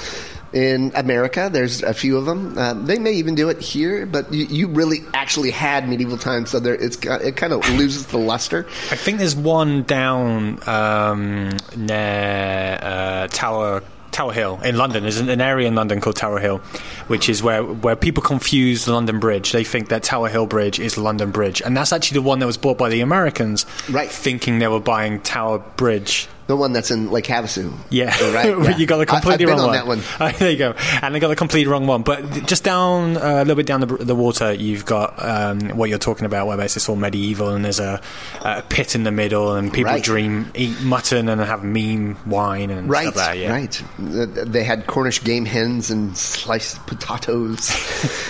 [0.54, 1.50] in America.
[1.52, 2.58] There's a few of them.
[2.58, 6.52] Uh, they may even do it here, but you, you really actually had Medieval Times,
[6.52, 8.66] so there it's it kind of loses the luster.
[8.92, 15.02] I think there's one down um, near uh, Tower Tower Hill in London.
[15.02, 16.60] There's an, an area in London called Tower Hill,
[17.08, 19.52] which is where where people confuse the London Bridge.
[19.52, 22.46] They think that Tower Hill Bridge is London Bridge, and that's actually the one that
[22.46, 24.10] was bought by the Americans, Right.
[24.10, 26.28] Thinking they were buying Tower Bridge.
[26.46, 27.74] The one that's in Lake Havasu.
[27.90, 28.54] Yeah, right.
[28.58, 30.00] But you got the completely been wrong on one.
[30.00, 30.34] that one.
[30.40, 32.02] there you go, and they got the completely wrong one.
[32.04, 35.90] But just down uh, a little bit down the, the water, you've got um, what
[35.90, 38.02] you're talking about, where it's all medieval, and there's a,
[38.42, 40.04] a pit in the middle, and people Right.
[40.04, 43.38] dream eat mutton and have mean wine and Right, stuff like that.
[43.38, 43.52] Yeah.
[43.52, 43.84] right.
[44.00, 47.72] Uh, They had Cornish game hens and sliced potatoes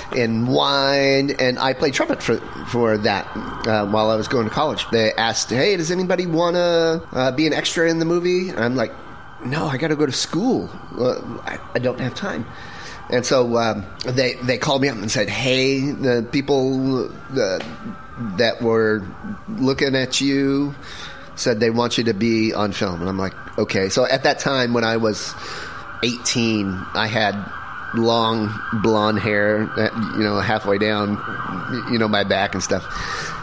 [0.16, 3.26] and wine, and I played trumpet for for that
[3.68, 4.86] uh, while I was going to college.
[4.92, 8.60] They asked, "Hey, does anybody want to uh, be an extra in the movie?" And
[8.60, 8.92] I'm like,
[9.46, 10.70] "No, I got to go to school.
[11.46, 12.46] I, I don't have time."
[13.10, 17.10] And so um, they they called me up and said, "Hey, the people
[18.38, 19.06] that were
[19.48, 20.76] looking at you."
[21.36, 23.02] said they want you to be on film.
[23.02, 23.90] And I'm like, okay.
[23.90, 25.34] So at that time, when I was
[26.04, 27.34] 18, I had
[27.96, 29.70] long blonde hair,
[30.18, 31.18] you know, halfway down,
[31.92, 32.86] you know, my back and stuff.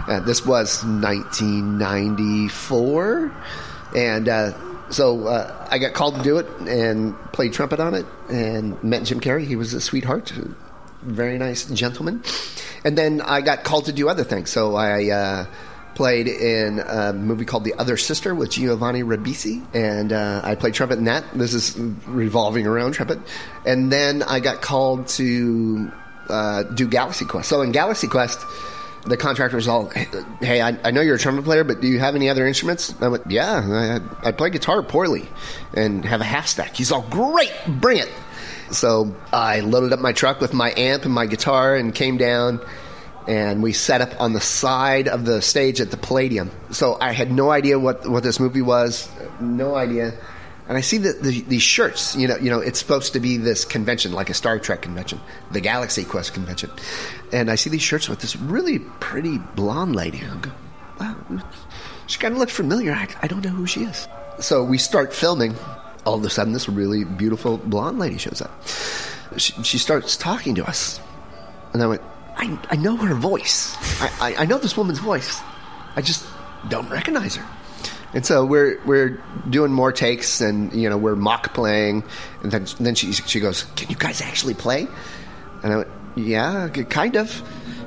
[0.09, 3.33] Uh, this was 1994.
[3.95, 8.07] And uh, so uh, I got called to do it and played trumpet on it
[8.29, 9.47] and met Jim Carrey.
[9.47, 10.33] He was a sweetheart
[11.03, 12.23] very nice gentleman.
[12.85, 14.51] And then I got called to do other things.
[14.51, 15.47] So I uh,
[15.95, 20.75] played in a movie called The Other Sister with Giovanni Ribisi, and uh, I played
[20.75, 21.25] trumpet in that.
[21.35, 21.77] This is
[22.07, 23.19] revolving around trumpet.
[23.67, 25.91] And then I got called to
[26.29, 27.49] uh, do Galaxy Quest.
[27.49, 28.41] So in Galaxy Quest,
[29.05, 29.89] the contractor was all,
[30.41, 32.95] "Hey, I, I know you're a trumpet player, but do you have any other instruments?"
[33.01, 35.29] I went, "Yeah, I, I play guitar poorly
[35.75, 38.11] and have a half stack." He's all, "Great, bring it."
[38.71, 42.61] So I loaded up my truck with my amp and my guitar and came down
[43.27, 46.51] and we set up on the side of the stage at the Palladium.
[46.71, 49.09] So I had no idea what what this movie was,
[49.41, 50.15] no idea.
[50.71, 52.15] And I see the, the, these shirts.
[52.15, 55.21] You know, you know, it's supposed to be this convention, like a Star Trek convention,
[55.51, 56.71] the Galaxy Quest convention.
[57.33, 60.23] And I see these shirts with this really pretty blonde lady.
[60.23, 60.53] I go,
[61.01, 61.17] wow,
[62.07, 62.93] she kind of looked familiar.
[62.93, 64.07] I, I don't know who she is.
[64.39, 65.57] So we start filming.
[66.07, 68.63] All of a sudden, this really beautiful blonde lady shows up.
[69.39, 71.01] She, she starts talking to us,
[71.73, 72.03] and I went,
[72.37, 73.77] I, I know her voice.
[74.01, 75.41] I, I, I know this woman's voice.
[75.97, 76.25] I just
[76.69, 77.60] don't recognize her.
[78.13, 82.03] And so we're we're doing more takes, and you know we're mock playing,
[82.43, 84.89] and then then she she goes, "Can you guys actually play?"
[85.63, 87.43] And I went, "Yeah, kind of."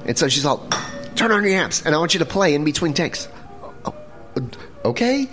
[0.05, 0.67] And so she's all,
[1.15, 3.27] "Turn on your amps, and I want you to play in between takes."
[3.85, 3.95] "Oh,
[4.85, 5.29] Okay.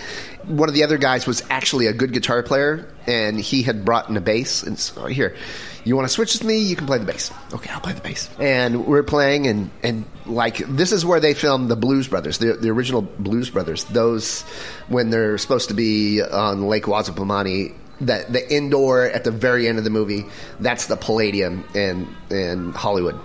[0.46, 4.08] One of the other guys was actually a good guitar player, and he had brought
[4.08, 4.62] in a bass.
[4.62, 5.36] And so here,
[5.84, 6.58] you want to switch with me?
[6.58, 7.32] You can play the bass.
[7.52, 8.28] Okay, I'll play the bass.
[8.38, 12.54] And we're playing, and and like this is where they filmed the Blues Brothers, the
[12.54, 13.84] the original Blues Brothers.
[13.84, 14.42] Those
[14.88, 17.74] when they're supposed to be on Lake Wazzapamani.
[18.02, 20.24] That the indoor at the very end of the movie,
[20.58, 23.20] that's the Palladium in in Hollywood.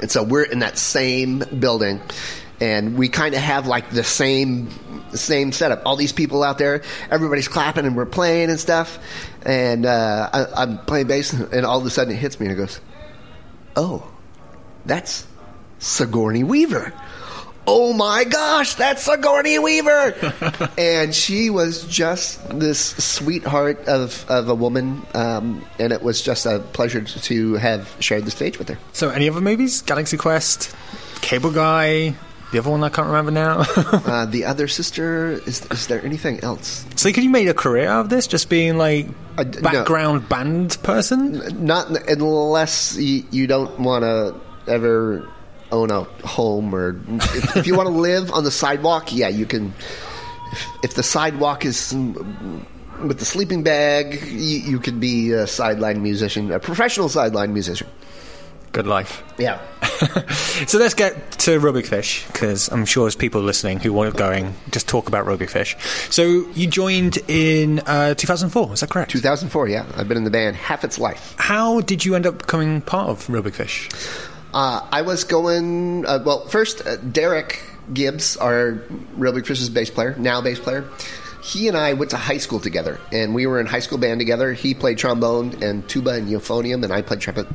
[0.00, 2.00] And so we're in that same building,
[2.64, 4.70] and we kind of have like the same
[5.10, 5.82] same setup.
[5.84, 8.98] All these people out there, everybody's clapping, and we're playing and stuff.
[9.44, 12.54] And uh, I, I'm playing bass, and all of a sudden it hits me, and
[12.54, 12.80] it goes,
[13.76, 14.10] "Oh,
[14.86, 15.26] that's
[15.78, 16.92] Sigourney Weaver."
[17.66, 20.14] Oh my gosh, that's Sigourney Weaver!
[20.78, 26.44] and she was just this sweetheart of, of a woman, um, and it was just
[26.44, 28.78] a pleasure to have shared the stage with her.
[28.92, 29.80] So, any other movies?
[29.80, 30.76] Galaxy Quest,
[31.22, 32.14] Cable Guy,
[32.54, 33.64] the other one I can't remember now.
[34.14, 36.84] Uh, the other sister is is there anything else?
[36.94, 39.70] so, could you make a career out of this, just being like Uh, d- no.
[39.70, 41.42] background band person?
[41.66, 44.38] Not unless you, you don't want to
[44.70, 45.26] ever
[45.72, 49.12] own a home or if, if you want to live on the sidewalk.
[49.12, 49.74] Yeah, you can.
[50.52, 51.92] If, if the sidewalk is
[53.02, 57.88] with the sleeping bag, you, you could be a sideline musician, a professional sideline musician.
[58.74, 59.22] Good life.
[59.38, 59.60] Yeah.
[60.66, 64.16] so let's get to Real Big Fish because I'm sure there's people listening who want
[64.16, 65.76] going just talk about Real Big Fish.
[66.10, 69.12] So you joined in uh, 2004, is that correct?
[69.12, 69.86] 2004, yeah.
[69.96, 71.36] I've been in the band half its life.
[71.38, 73.88] How did you end up becoming part of Real Big Fish?
[74.52, 77.62] Uh, I was going, uh, well, first, uh, Derek
[77.92, 78.82] Gibbs, our
[79.16, 80.84] Real Big Fish's bass player, now bass player,
[81.44, 84.18] he and I went to high school together, and we were in high school band
[84.18, 84.54] together.
[84.54, 87.46] He played trombone and tuba and euphonium, and I played trumpet.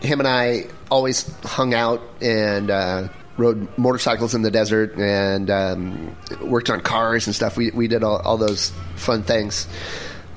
[0.00, 6.16] Him and I always hung out and uh, rode motorcycles in the desert and um,
[6.40, 7.56] worked on cars and stuff.
[7.56, 9.66] We, we did all, all those fun things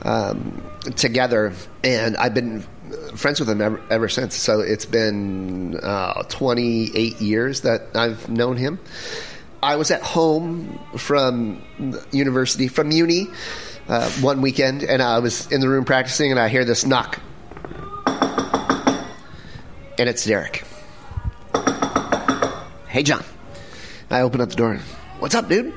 [0.01, 0.63] um,
[0.95, 2.65] together, and I've been
[3.13, 4.35] friends with him ever, ever since.
[4.35, 8.79] So it's been uh, 28 years that I've known him.
[9.61, 11.61] I was at home from
[12.11, 13.27] university, from uni,
[13.87, 17.19] uh, one weekend, and I was in the room practicing, and I hear this knock.
[19.97, 20.63] And it's Derek.
[22.87, 23.23] Hey, John.
[24.09, 24.79] I open up the door.
[25.19, 25.73] What's up, dude?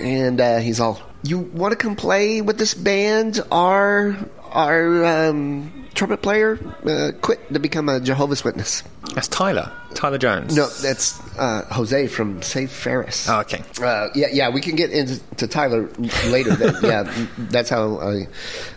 [0.00, 3.40] And uh, he's all, You want to come play with this band?
[3.52, 4.16] Our,
[4.50, 8.82] our um, trumpet player uh, quit to become a Jehovah's Witness.
[9.14, 9.72] That's Tyler.
[9.94, 10.56] Tyler Jones.
[10.56, 13.28] No, that's uh, Jose from Save Ferris.
[13.28, 13.62] Oh, okay.
[13.80, 15.88] Uh, yeah, yeah, we can get into Tyler
[16.28, 16.54] later.
[16.54, 18.28] That, yeah, that's how I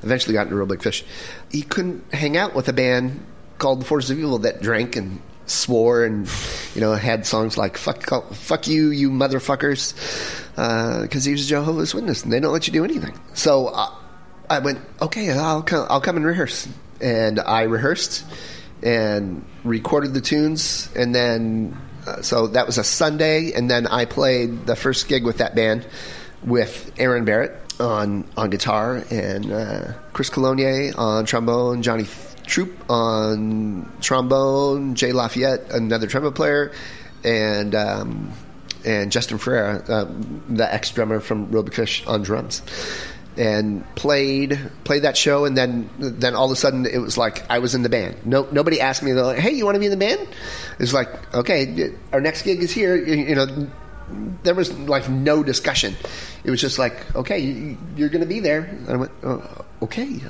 [0.03, 1.03] eventually got into Real Big Fish.
[1.49, 3.25] He couldn't hang out with a band
[3.57, 6.27] called The Forces of Evil that drank and swore and
[6.73, 8.03] you know had songs like "fuck,
[8.33, 9.93] fuck you, you motherfuckers,"
[10.51, 13.17] because uh, he was a Jehovah's Witness and they don't let you do anything.
[13.33, 13.93] So uh,
[14.49, 16.67] I went, okay, I'll come, I'll come and rehearse,
[17.01, 18.25] and I rehearsed
[18.85, 21.75] and recorded the tunes, and then
[22.07, 25.55] uh, so that was a Sunday, and then I played the first gig with that
[25.55, 25.85] band
[26.43, 32.05] with Aaron Barrett on on guitar and uh, Chris Colonier on trombone, Johnny
[32.45, 36.71] Troop on trombone, Jay Lafayette, another trumpet player,
[37.23, 38.31] and um,
[38.85, 40.05] and Justin Ferreira, uh,
[40.47, 42.61] the ex drummer from Real Big Fish, on drums
[43.37, 47.49] and played played that show, and then then all of a sudden it was like
[47.49, 48.25] I was in the band.
[48.25, 50.27] No, nobody asked me, They're like, "Hey, you want to be in the band?"
[50.79, 52.95] It's like, okay, our next gig is here.
[52.95, 53.67] You know,
[54.43, 55.95] there was like no discussion.
[56.43, 58.61] It was just like, okay, you're going to be there.
[58.61, 60.21] And I went, oh, okay,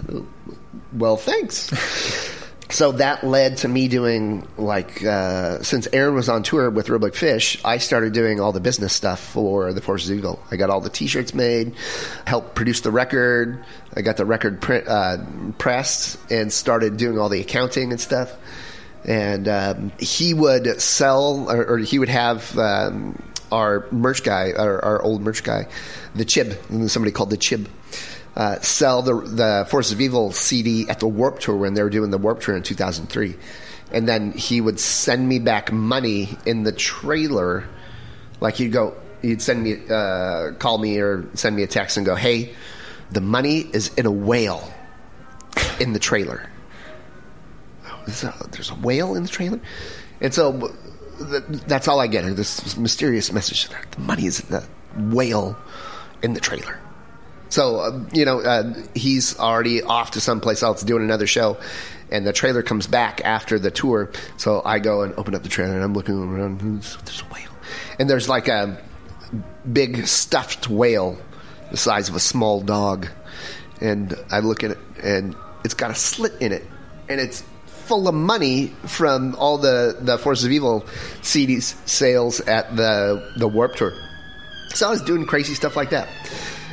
[0.93, 2.31] well, thanks.
[2.69, 6.99] So that led to me doing like uh, since Aaron was on tour with Real
[6.99, 10.43] Big Fish, I started doing all the business stuff for the Forces Eagle.
[10.49, 11.75] I got all the T-shirts made,
[12.25, 13.63] helped produce the record.
[13.95, 15.17] I got the record print, uh,
[15.57, 18.35] pressed and started doing all the accounting and stuff.
[19.05, 24.83] And um, he would sell, or, or he would have um, our merch guy, our,
[24.83, 25.67] our old merch guy,
[26.15, 27.67] the Chib, somebody called the Chib
[28.35, 31.89] uh, sell the the Forces of Evil CD at the Warped Tour when they were
[31.89, 33.35] doing the Warped Tour in 2003,
[33.91, 37.65] and then he would send me back money in the trailer.
[38.41, 42.05] Like he'd go, he'd send me, uh, call me or send me a text and
[42.05, 42.53] go, "Hey,
[43.11, 44.69] the money is in a whale
[45.79, 46.49] in the trailer."
[48.51, 49.59] there's a whale in the trailer,
[50.21, 50.73] and so
[51.67, 52.35] that's all I get.
[52.35, 54.67] This mysterious message: the money is in the
[55.15, 55.57] whale
[56.21, 56.79] in the trailer.
[57.49, 61.57] So, uh, you know, uh, he's already off to someplace else doing another show,
[62.11, 64.11] and the trailer comes back after the tour.
[64.37, 66.59] So I go and open up the trailer, and I'm looking around.
[66.59, 67.51] There's a whale,
[67.99, 68.81] and there's like a
[69.71, 71.17] big stuffed whale
[71.71, 73.07] the size of a small dog,
[73.81, 76.63] and I look at it, and it's got a slit in it,
[77.09, 80.81] and it's full of money from all the the Forces of Evil
[81.21, 83.93] CDs sales at the the Warped Tour.
[84.69, 86.09] So I was doing crazy stuff like that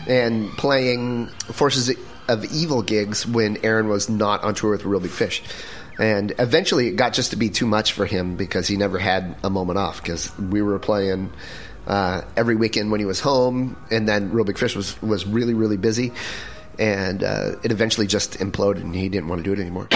[0.06, 1.90] and playing Forces
[2.28, 5.42] of Evil gigs when Aaron was not on tour with Real Big Fish.
[5.98, 9.36] And eventually it got just to be too much for him because he never had
[9.42, 11.30] a moment off because we were playing
[11.86, 15.54] uh, every weekend when he was home, and then Real Big Fish was, was really,
[15.54, 16.12] really busy.
[16.78, 19.88] And uh, it eventually just imploded and he didn't want to do it anymore.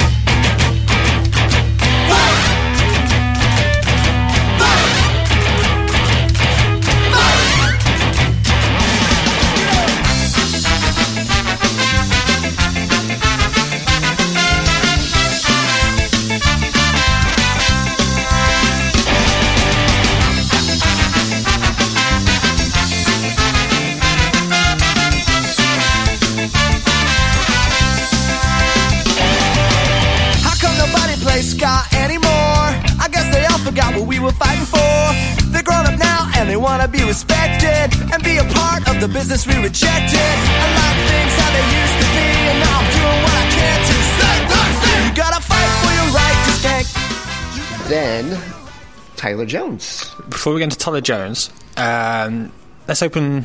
[49.27, 50.09] Tyler Jones.
[50.29, 52.53] Before we get into Tyler Jones, um,
[52.87, 53.45] let's open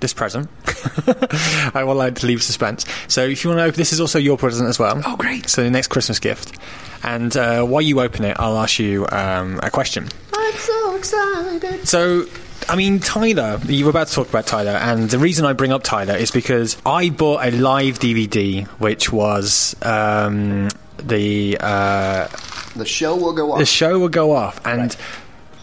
[0.00, 0.48] this present.
[1.74, 2.86] I would like to leave suspense.
[3.06, 5.02] So, if you want to open, this is also your present as well.
[5.04, 5.50] Oh, great.
[5.50, 6.56] So, the next Christmas gift.
[7.02, 10.08] And uh, while you open it, I'll ask you um, a question.
[10.32, 11.86] I'm so excited.
[11.86, 12.24] So,
[12.66, 15.72] I mean, Tyler, you were about to talk about Tyler, and the reason I bring
[15.72, 20.70] up Tyler is because I bought a live DVD, which was um,
[21.08, 22.28] the uh,
[22.76, 23.58] The show will go on.
[23.58, 24.96] the show will go off, and Right.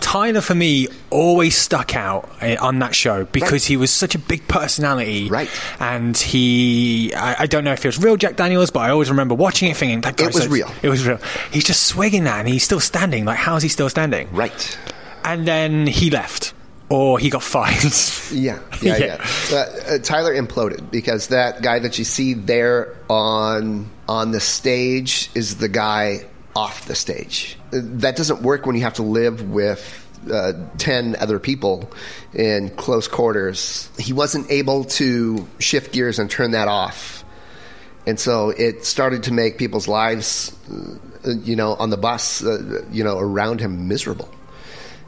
[0.02, 3.62] Tyler for me always stuck out uh, on that show because Right.
[3.64, 5.50] he was such a big personality, Right.
[5.80, 9.10] And he, I, I don't know if it was real Jack Daniels, but I always
[9.10, 10.72] remember watching it, thinking that guy's was so- real.
[10.82, 11.20] It was real.
[11.52, 13.26] He's just swigging that, and he's still standing.
[13.26, 14.30] Like, how is he still standing?
[14.32, 14.78] right.
[15.26, 16.54] And then he left,
[16.88, 17.84] or he got fired.
[18.32, 18.98] Yeah, yeah, Yeah.
[19.06, 19.26] yeah.
[19.52, 19.56] Uh,
[19.96, 25.58] uh, Tyler imploded because that guy that you see there on on the stage is
[25.58, 27.56] the guy off the stage.
[27.70, 31.92] That doesn't work when you have to live with uh, ten other people
[32.34, 33.88] in close quarters.
[34.00, 37.24] He wasn't able to shift gears and turn that off,
[38.08, 40.58] and so it started to make people's lives,
[41.24, 44.28] uh, you know, on the bus, uh, you know, around him miserable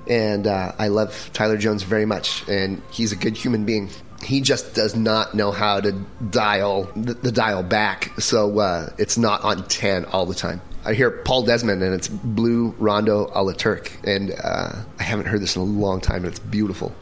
[0.08, 3.90] and uh, I love Tyler Jones very much, and he's a good human being.
[4.24, 5.92] He just does not know how to
[6.30, 10.62] dial the, the dial back, so uh, it's not on ten all the time.
[10.86, 15.28] I hear Paul Desmond, and it's Blue Rondo a la Turk, and uh, I haven't
[15.28, 16.94] heard this in a long time, and it's beautiful.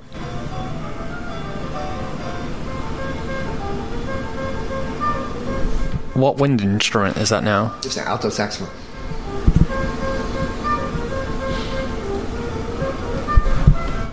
[6.19, 7.75] what wind instrument is that now?
[7.83, 8.69] It's an alto saxophone.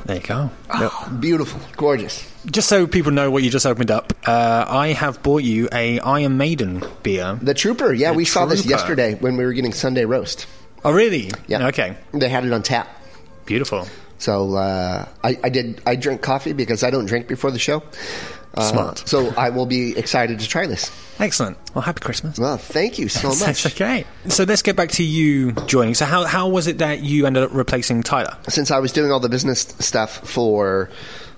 [0.07, 0.51] There you go.
[1.19, 2.33] Beautiful, gorgeous.
[2.47, 5.99] Just so people know what you just opened up, uh, I have bought you a
[5.99, 7.37] Iron Maiden beer.
[7.43, 10.47] The Trooper, yeah, The we saw this yesterday when we were getting Sunday roast.
[10.85, 11.33] Oh, really?
[11.49, 11.97] Yeah, Okay.
[12.13, 12.89] They had it on tap.
[13.47, 13.89] Beautiful.
[14.19, 15.83] So uh, I, I did.
[15.85, 17.83] I drink coffee because I don't drink before the show.
[18.57, 18.99] Uh, Smart.
[19.07, 20.91] So I will be excited to try this.
[21.19, 21.59] Excellent.
[21.75, 22.39] Well, happy Christmas.
[22.39, 23.75] Well, thank you so That's much.
[23.75, 24.05] okay.
[24.29, 25.95] So let's get back to you joining.
[25.95, 28.37] So how how was it that you ended up replacing Tyler?
[28.49, 30.91] Since I was doing all the business stuff for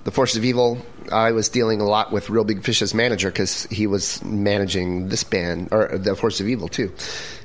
[0.04, 0.78] the Forces of Evil,
[1.12, 5.08] I was dealing a lot with Real Big Fish as manager because he was managing
[5.08, 6.92] this band or the Forces of Evil too.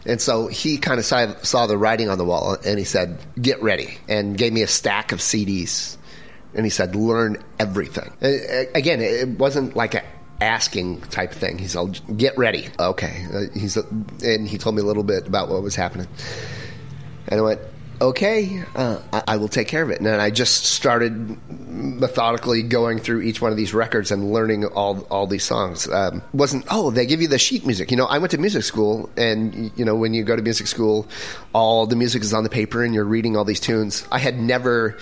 [0.06, 3.18] And so he kind of saw, saw the writing on the wall and he said,
[3.42, 5.98] "Get ready," and gave me a stack of CDs.
[6.56, 8.12] And he said, "Learn everything."
[8.76, 10.04] Again, it wasn't like a
[10.42, 11.58] asking type thing.
[11.58, 13.26] He said, "Get ready." Okay.
[13.34, 16.08] Uh, he's and he told me a little bit about what was happening.
[17.28, 17.62] And I went,
[18.04, 20.00] okay, uh, I, will take care of it.
[20.00, 25.02] And I just started methodically going through each one of these records and learning all
[25.10, 25.88] all these songs.
[25.88, 27.92] Um, wasn't oh they give you the sheet music.
[27.92, 30.68] You know, I went to music school, and you know when you go to music
[30.68, 31.08] school,
[31.54, 34.06] all the music is on the paper, and you're reading all these tunes.
[34.12, 34.98] I had never.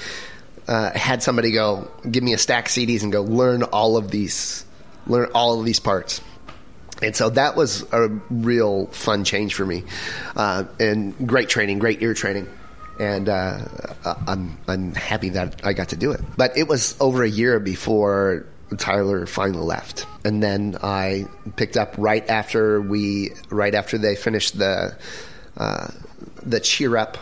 [0.68, 4.12] Uh, had somebody go give me a stack of CDs and go learn all of
[4.12, 4.66] these,
[5.08, 6.22] learn all of these parts.
[7.02, 9.84] And so that was a real fun change for me,
[10.36, 12.48] uh, and great training, great ear training,
[13.00, 13.66] and uh,
[14.28, 16.22] I'm I'm happy that I got to do it.
[16.38, 18.46] But it was over a year before
[18.78, 24.60] Tyler finally left, and then I picked up right after we right after they finished
[24.60, 24.96] the
[25.58, 25.88] uh,
[26.44, 27.18] the Cheer Up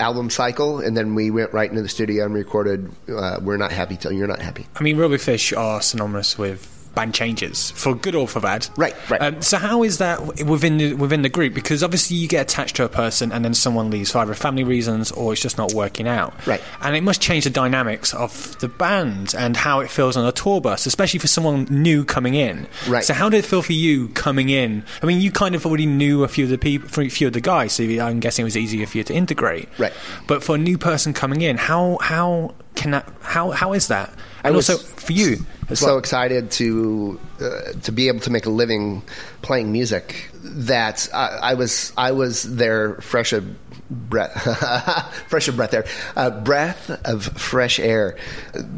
[0.00, 3.72] album cycle, and then we went right into the studio and recorded uh, "We're Not
[3.72, 7.70] Happy Till You're Not Happy." I mean, Real Big Fish are synonymous with band changes,
[7.70, 8.68] for good or for bad.
[8.76, 9.22] Right, right.
[9.22, 11.54] Um, so how is that within the, within the group?
[11.54, 14.64] Because obviously you get attached to a person and then someone leaves for either family
[14.64, 16.34] reasons or it's just not working out.
[16.46, 16.60] Right.
[16.82, 20.32] And it must change the dynamics of the band and how it feels on a
[20.32, 22.66] tour bus, especially for someone new coming in.
[22.86, 23.02] Right.
[23.02, 24.84] So how did it feel for you coming in?
[25.02, 27.32] I mean, you kind of already knew a few of the people, a few of
[27.32, 29.70] the guys, so I'm guessing it was easier for you to integrate.
[29.78, 29.94] Right.
[30.26, 34.12] But for a new person coming in, how how can that how how is that?
[34.44, 35.38] And was also for you
[35.78, 35.98] so well.
[35.98, 39.02] excited to uh, to be able to make a living
[39.42, 43.46] playing music that I, I was I was their fresh of
[43.90, 44.32] breath
[45.28, 45.84] fresh of breath air
[46.16, 48.16] uh, breath of fresh air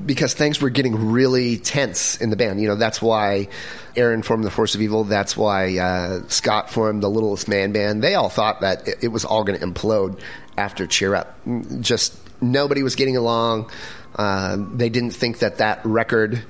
[0.07, 2.61] because things were getting really tense in the band.
[2.61, 3.49] You know that's why
[3.97, 5.05] Aaron formed the Force of Evil.
[5.05, 8.03] That's why uh, Scott formed the Littlest Man Band.
[8.03, 10.18] They all thought that it, it was all going to implode
[10.57, 11.38] after Cheer Up.
[11.80, 13.70] Just nobody was getting along.
[14.16, 16.43] Uh, they didn't think that that record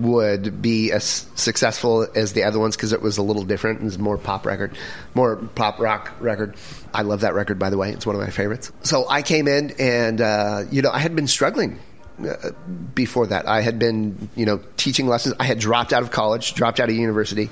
[0.00, 3.80] would be as successful as the other ones because it was a little different.
[3.80, 4.76] It was more pop record,
[5.14, 6.56] more pop rock record.
[6.92, 7.92] I love that record, by the way.
[7.92, 8.72] It's one of my favorites.
[8.82, 11.78] So I came in and, uh, you know, I had been struggling
[12.26, 12.50] uh,
[12.94, 13.48] before that.
[13.48, 15.34] I had been, you know, teaching lessons.
[15.38, 17.50] I had dropped out of college, dropped out of university,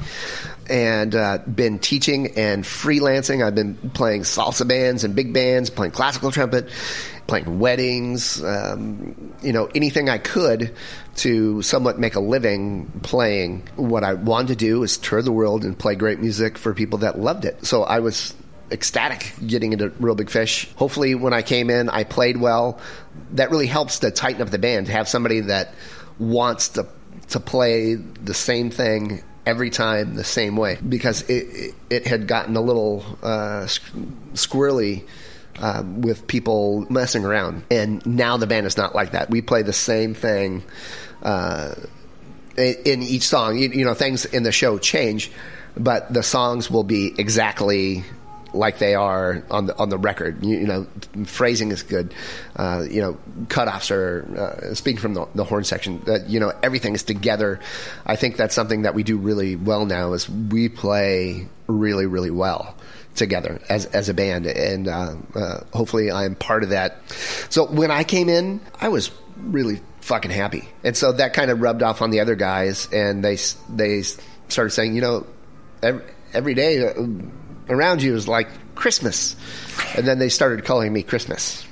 [0.69, 3.45] and uh, been teaching and freelancing.
[3.45, 6.71] I've been playing salsa bands and big bands, playing classical trumpet,
[7.27, 10.75] playing weddings, um, you know, anything I could
[11.19, 13.69] to somewhat make a living playing.
[13.77, 16.99] What I wanted to do is tour the world and play great music for people
[17.01, 17.65] that loved it.
[17.67, 18.35] So I was
[18.71, 20.69] ecstatic getting into Real Big Fish.
[20.77, 22.81] Hopefully, when I came in, I played well.
[23.33, 25.75] That really helps to tighten up the band to have somebody that
[26.19, 26.87] wants to
[27.29, 32.57] to play the same thing every time the same way because it it, had gotten
[32.57, 33.67] a little uh,
[34.35, 35.05] squirrely.
[35.61, 39.29] Um, with people messing around, and now the band is not like that.
[39.29, 40.63] We play the same thing
[41.23, 41.75] uh,
[42.57, 43.59] in, each song.
[43.59, 45.31] You, you know, things in the show change,
[45.77, 48.05] but the songs will be exactly
[48.55, 50.45] like they are on the on the record.
[50.45, 50.87] You, you know,
[51.25, 52.15] phrasing is good.
[52.57, 56.01] Uh, you know, cutoffs are uh, speaking from the, the horn section.
[56.07, 57.61] That you know everything is together.
[58.07, 60.13] I think that's something that we do really well now.
[60.13, 62.75] Is we play really really well
[63.15, 66.99] together as as a band, and uh, uh hopefully I'm part of that.
[67.51, 71.61] So when I came in, I was really fucking happy, and so that kind of
[71.61, 73.37] rubbed off on the other guys, and they
[73.69, 74.03] they
[74.49, 75.27] started saying, you know,
[75.83, 76.03] every,
[76.33, 76.95] every day uh,
[77.69, 79.37] around you is like Christmas.
[79.97, 81.67] And then they started calling me Christmas.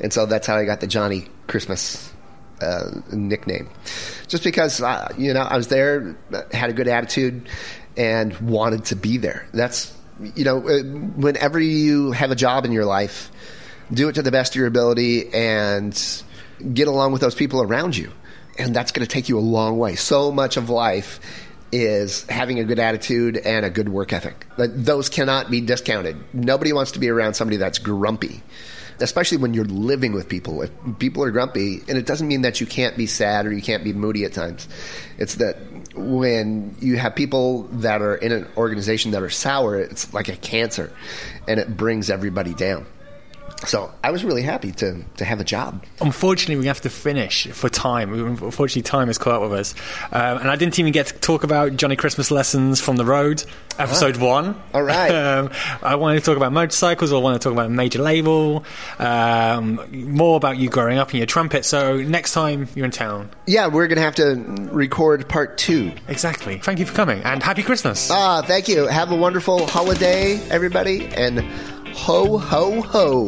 [0.00, 2.12] And so that's how I got the Johnny Christmas
[2.60, 3.68] uh, nickname.
[4.28, 6.16] Just because, uh, you know, I was there,
[6.52, 7.48] had a good attitude,
[7.96, 9.46] and wanted to be there.
[9.52, 9.94] That's,
[10.34, 13.30] you know, uh, whenever you have a job in your life,
[13.92, 15.94] do it to the best of your ability and
[16.72, 18.10] get along with those people around you.
[18.58, 19.94] And that's going to take you a long way.
[19.94, 21.20] So much of life
[21.72, 24.46] is having a good attitude and a good work ethic.
[24.56, 26.16] Those cannot be discounted.
[26.34, 28.42] Nobody wants to be around somebody that's grumpy,
[28.98, 30.62] especially when you're living with people.
[30.62, 33.62] If people are grumpy, and it doesn't mean that you can't be sad or you
[33.62, 34.68] can't be moody at times.
[35.16, 35.58] It's that
[35.94, 40.36] when you have people that are in an organization that are sour, it's like a
[40.36, 40.92] cancer,
[41.46, 42.84] and it brings everybody down.
[43.66, 45.84] So I was really happy to, to have a job.
[46.00, 48.12] Unfortunately, we have to finish for time.
[48.12, 49.74] Unfortunately, time has caught up with us.
[50.12, 53.44] Um, and I didn't even get to talk about Johnny Christmas Lessons from the Road,
[53.78, 54.62] episode ah, one.
[54.74, 55.10] All right.
[55.30, 55.50] Um,
[55.82, 58.64] I wanted to talk about motorcycles, or I want to talk about a major label,
[58.98, 61.64] um, more about you growing up and your trumpet.
[61.64, 63.30] So next time you're in town.
[63.46, 64.34] Yeah, we're going to have to
[64.72, 65.92] record part two.
[66.08, 66.58] Exactly.
[66.58, 68.10] Thank you for coming, and happy Christmas.
[68.10, 68.86] Ah, thank you.
[68.86, 71.44] Have a wonderful holiday, everybody, and
[71.94, 73.26] Ho, ho, ho.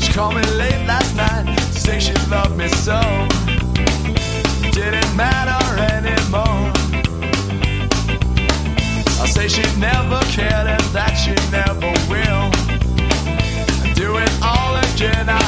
[0.00, 3.00] She called me late last night, say she loved me so.
[4.72, 5.62] Didn't matter
[5.94, 6.72] anymore.
[9.20, 12.50] I say she never cared and that she never will.
[13.94, 15.28] Do it all again.
[15.28, 15.45] I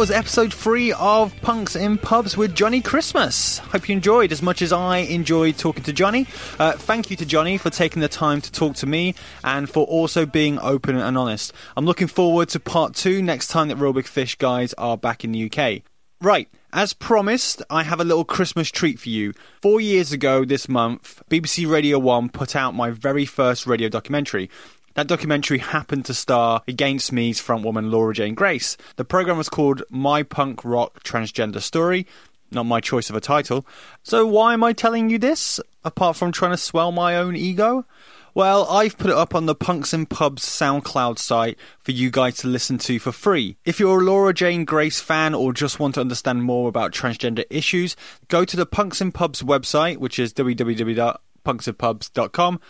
[0.00, 3.58] was episode three of Punks and Pubs with Johnny Christmas.
[3.58, 6.26] Hope you enjoyed as much as I enjoyed talking to Johnny.
[6.58, 9.84] Uh, thank you to Johnny for taking the time to talk to me and for
[9.84, 11.52] also being open and honest.
[11.76, 15.22] I'm looking forward to part two next time that Real Big Fish guys are back
[15.22, 15.82] in the UK.
[16.22, 19.34] Right, as promised, I have a little Christmas treat for you.
[19.60, 24.48] Four years ago this month, BBC Radio 1 put out my very first radio documentary.
[24.94, 28.76] That documentary happened to star Against Me's frontwoman Laura Jane Grace.
[28.96, 32.08] The program was called My Punk Rock Transgender Story.
[32.50, 33.64] Not my choice of a title.
[34.02, 35.60] So, why am I telling you this?
[35.84, 37.86] Apart from trying to swell my own ego?
[38.34, 42.36] Well, I've put it up on the Punks and Pubs SoundCloud site for you guys
[42.38, 43.56] to listen to for free.
[43.64, 47.44] If you're a Laura Jane Grace fan or just want to understand more about transgender
[47.50, 47.96] issues,
[48.28, 52.60] go to the Punks and Pubs website, which is www.punksandpubs.com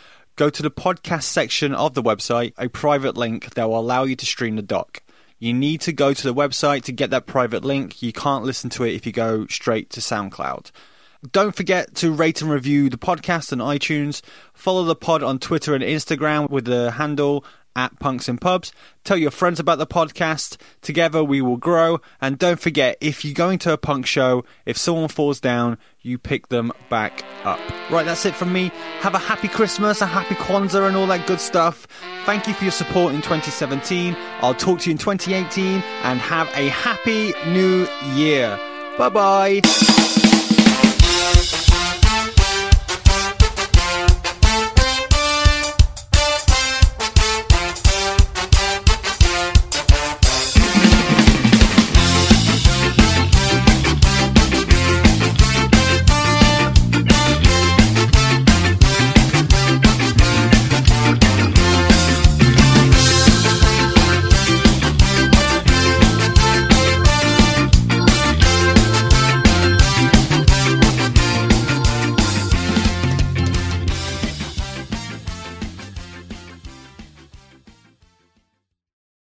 [0.40, 4.16] go to the podcast section of the website, a private link that will allow you
[4.16, 5.02] to stream the doc.
[5.38, 8.02] You need to go to the website to get that private link.
[8.02, 10.70] You can't listen to it if you go straight to SoundCloud.
[11.30, 14.22] Don't forget to rate and review the podcast on iTunes.
[14.54, 17.44] Follow the pod on Twitter and Instagram with the handle
[17.76, 18.72] at Punks and Pubs.
[19.04, 20.56] Tell your friends about the podcast.
[20.82, 22.00] Together we will grow.
[22.20, 26.18] And don't forget, if you're going to a punk show, if someone falls down, you
[26.18, 27.60] pick them back up.
[27.90, 28.70] Right, that's it from me.
[29.00, 31.86] Have a happy Christmas, a happy Kwanzaa, and all that good stuff.
[32.24, 34.16] Thank you for your support in 2017.
[34.40, 38.58] I'll talk to you in 2018 and have a happy new year.
[38.98, 40.29] Bye bye.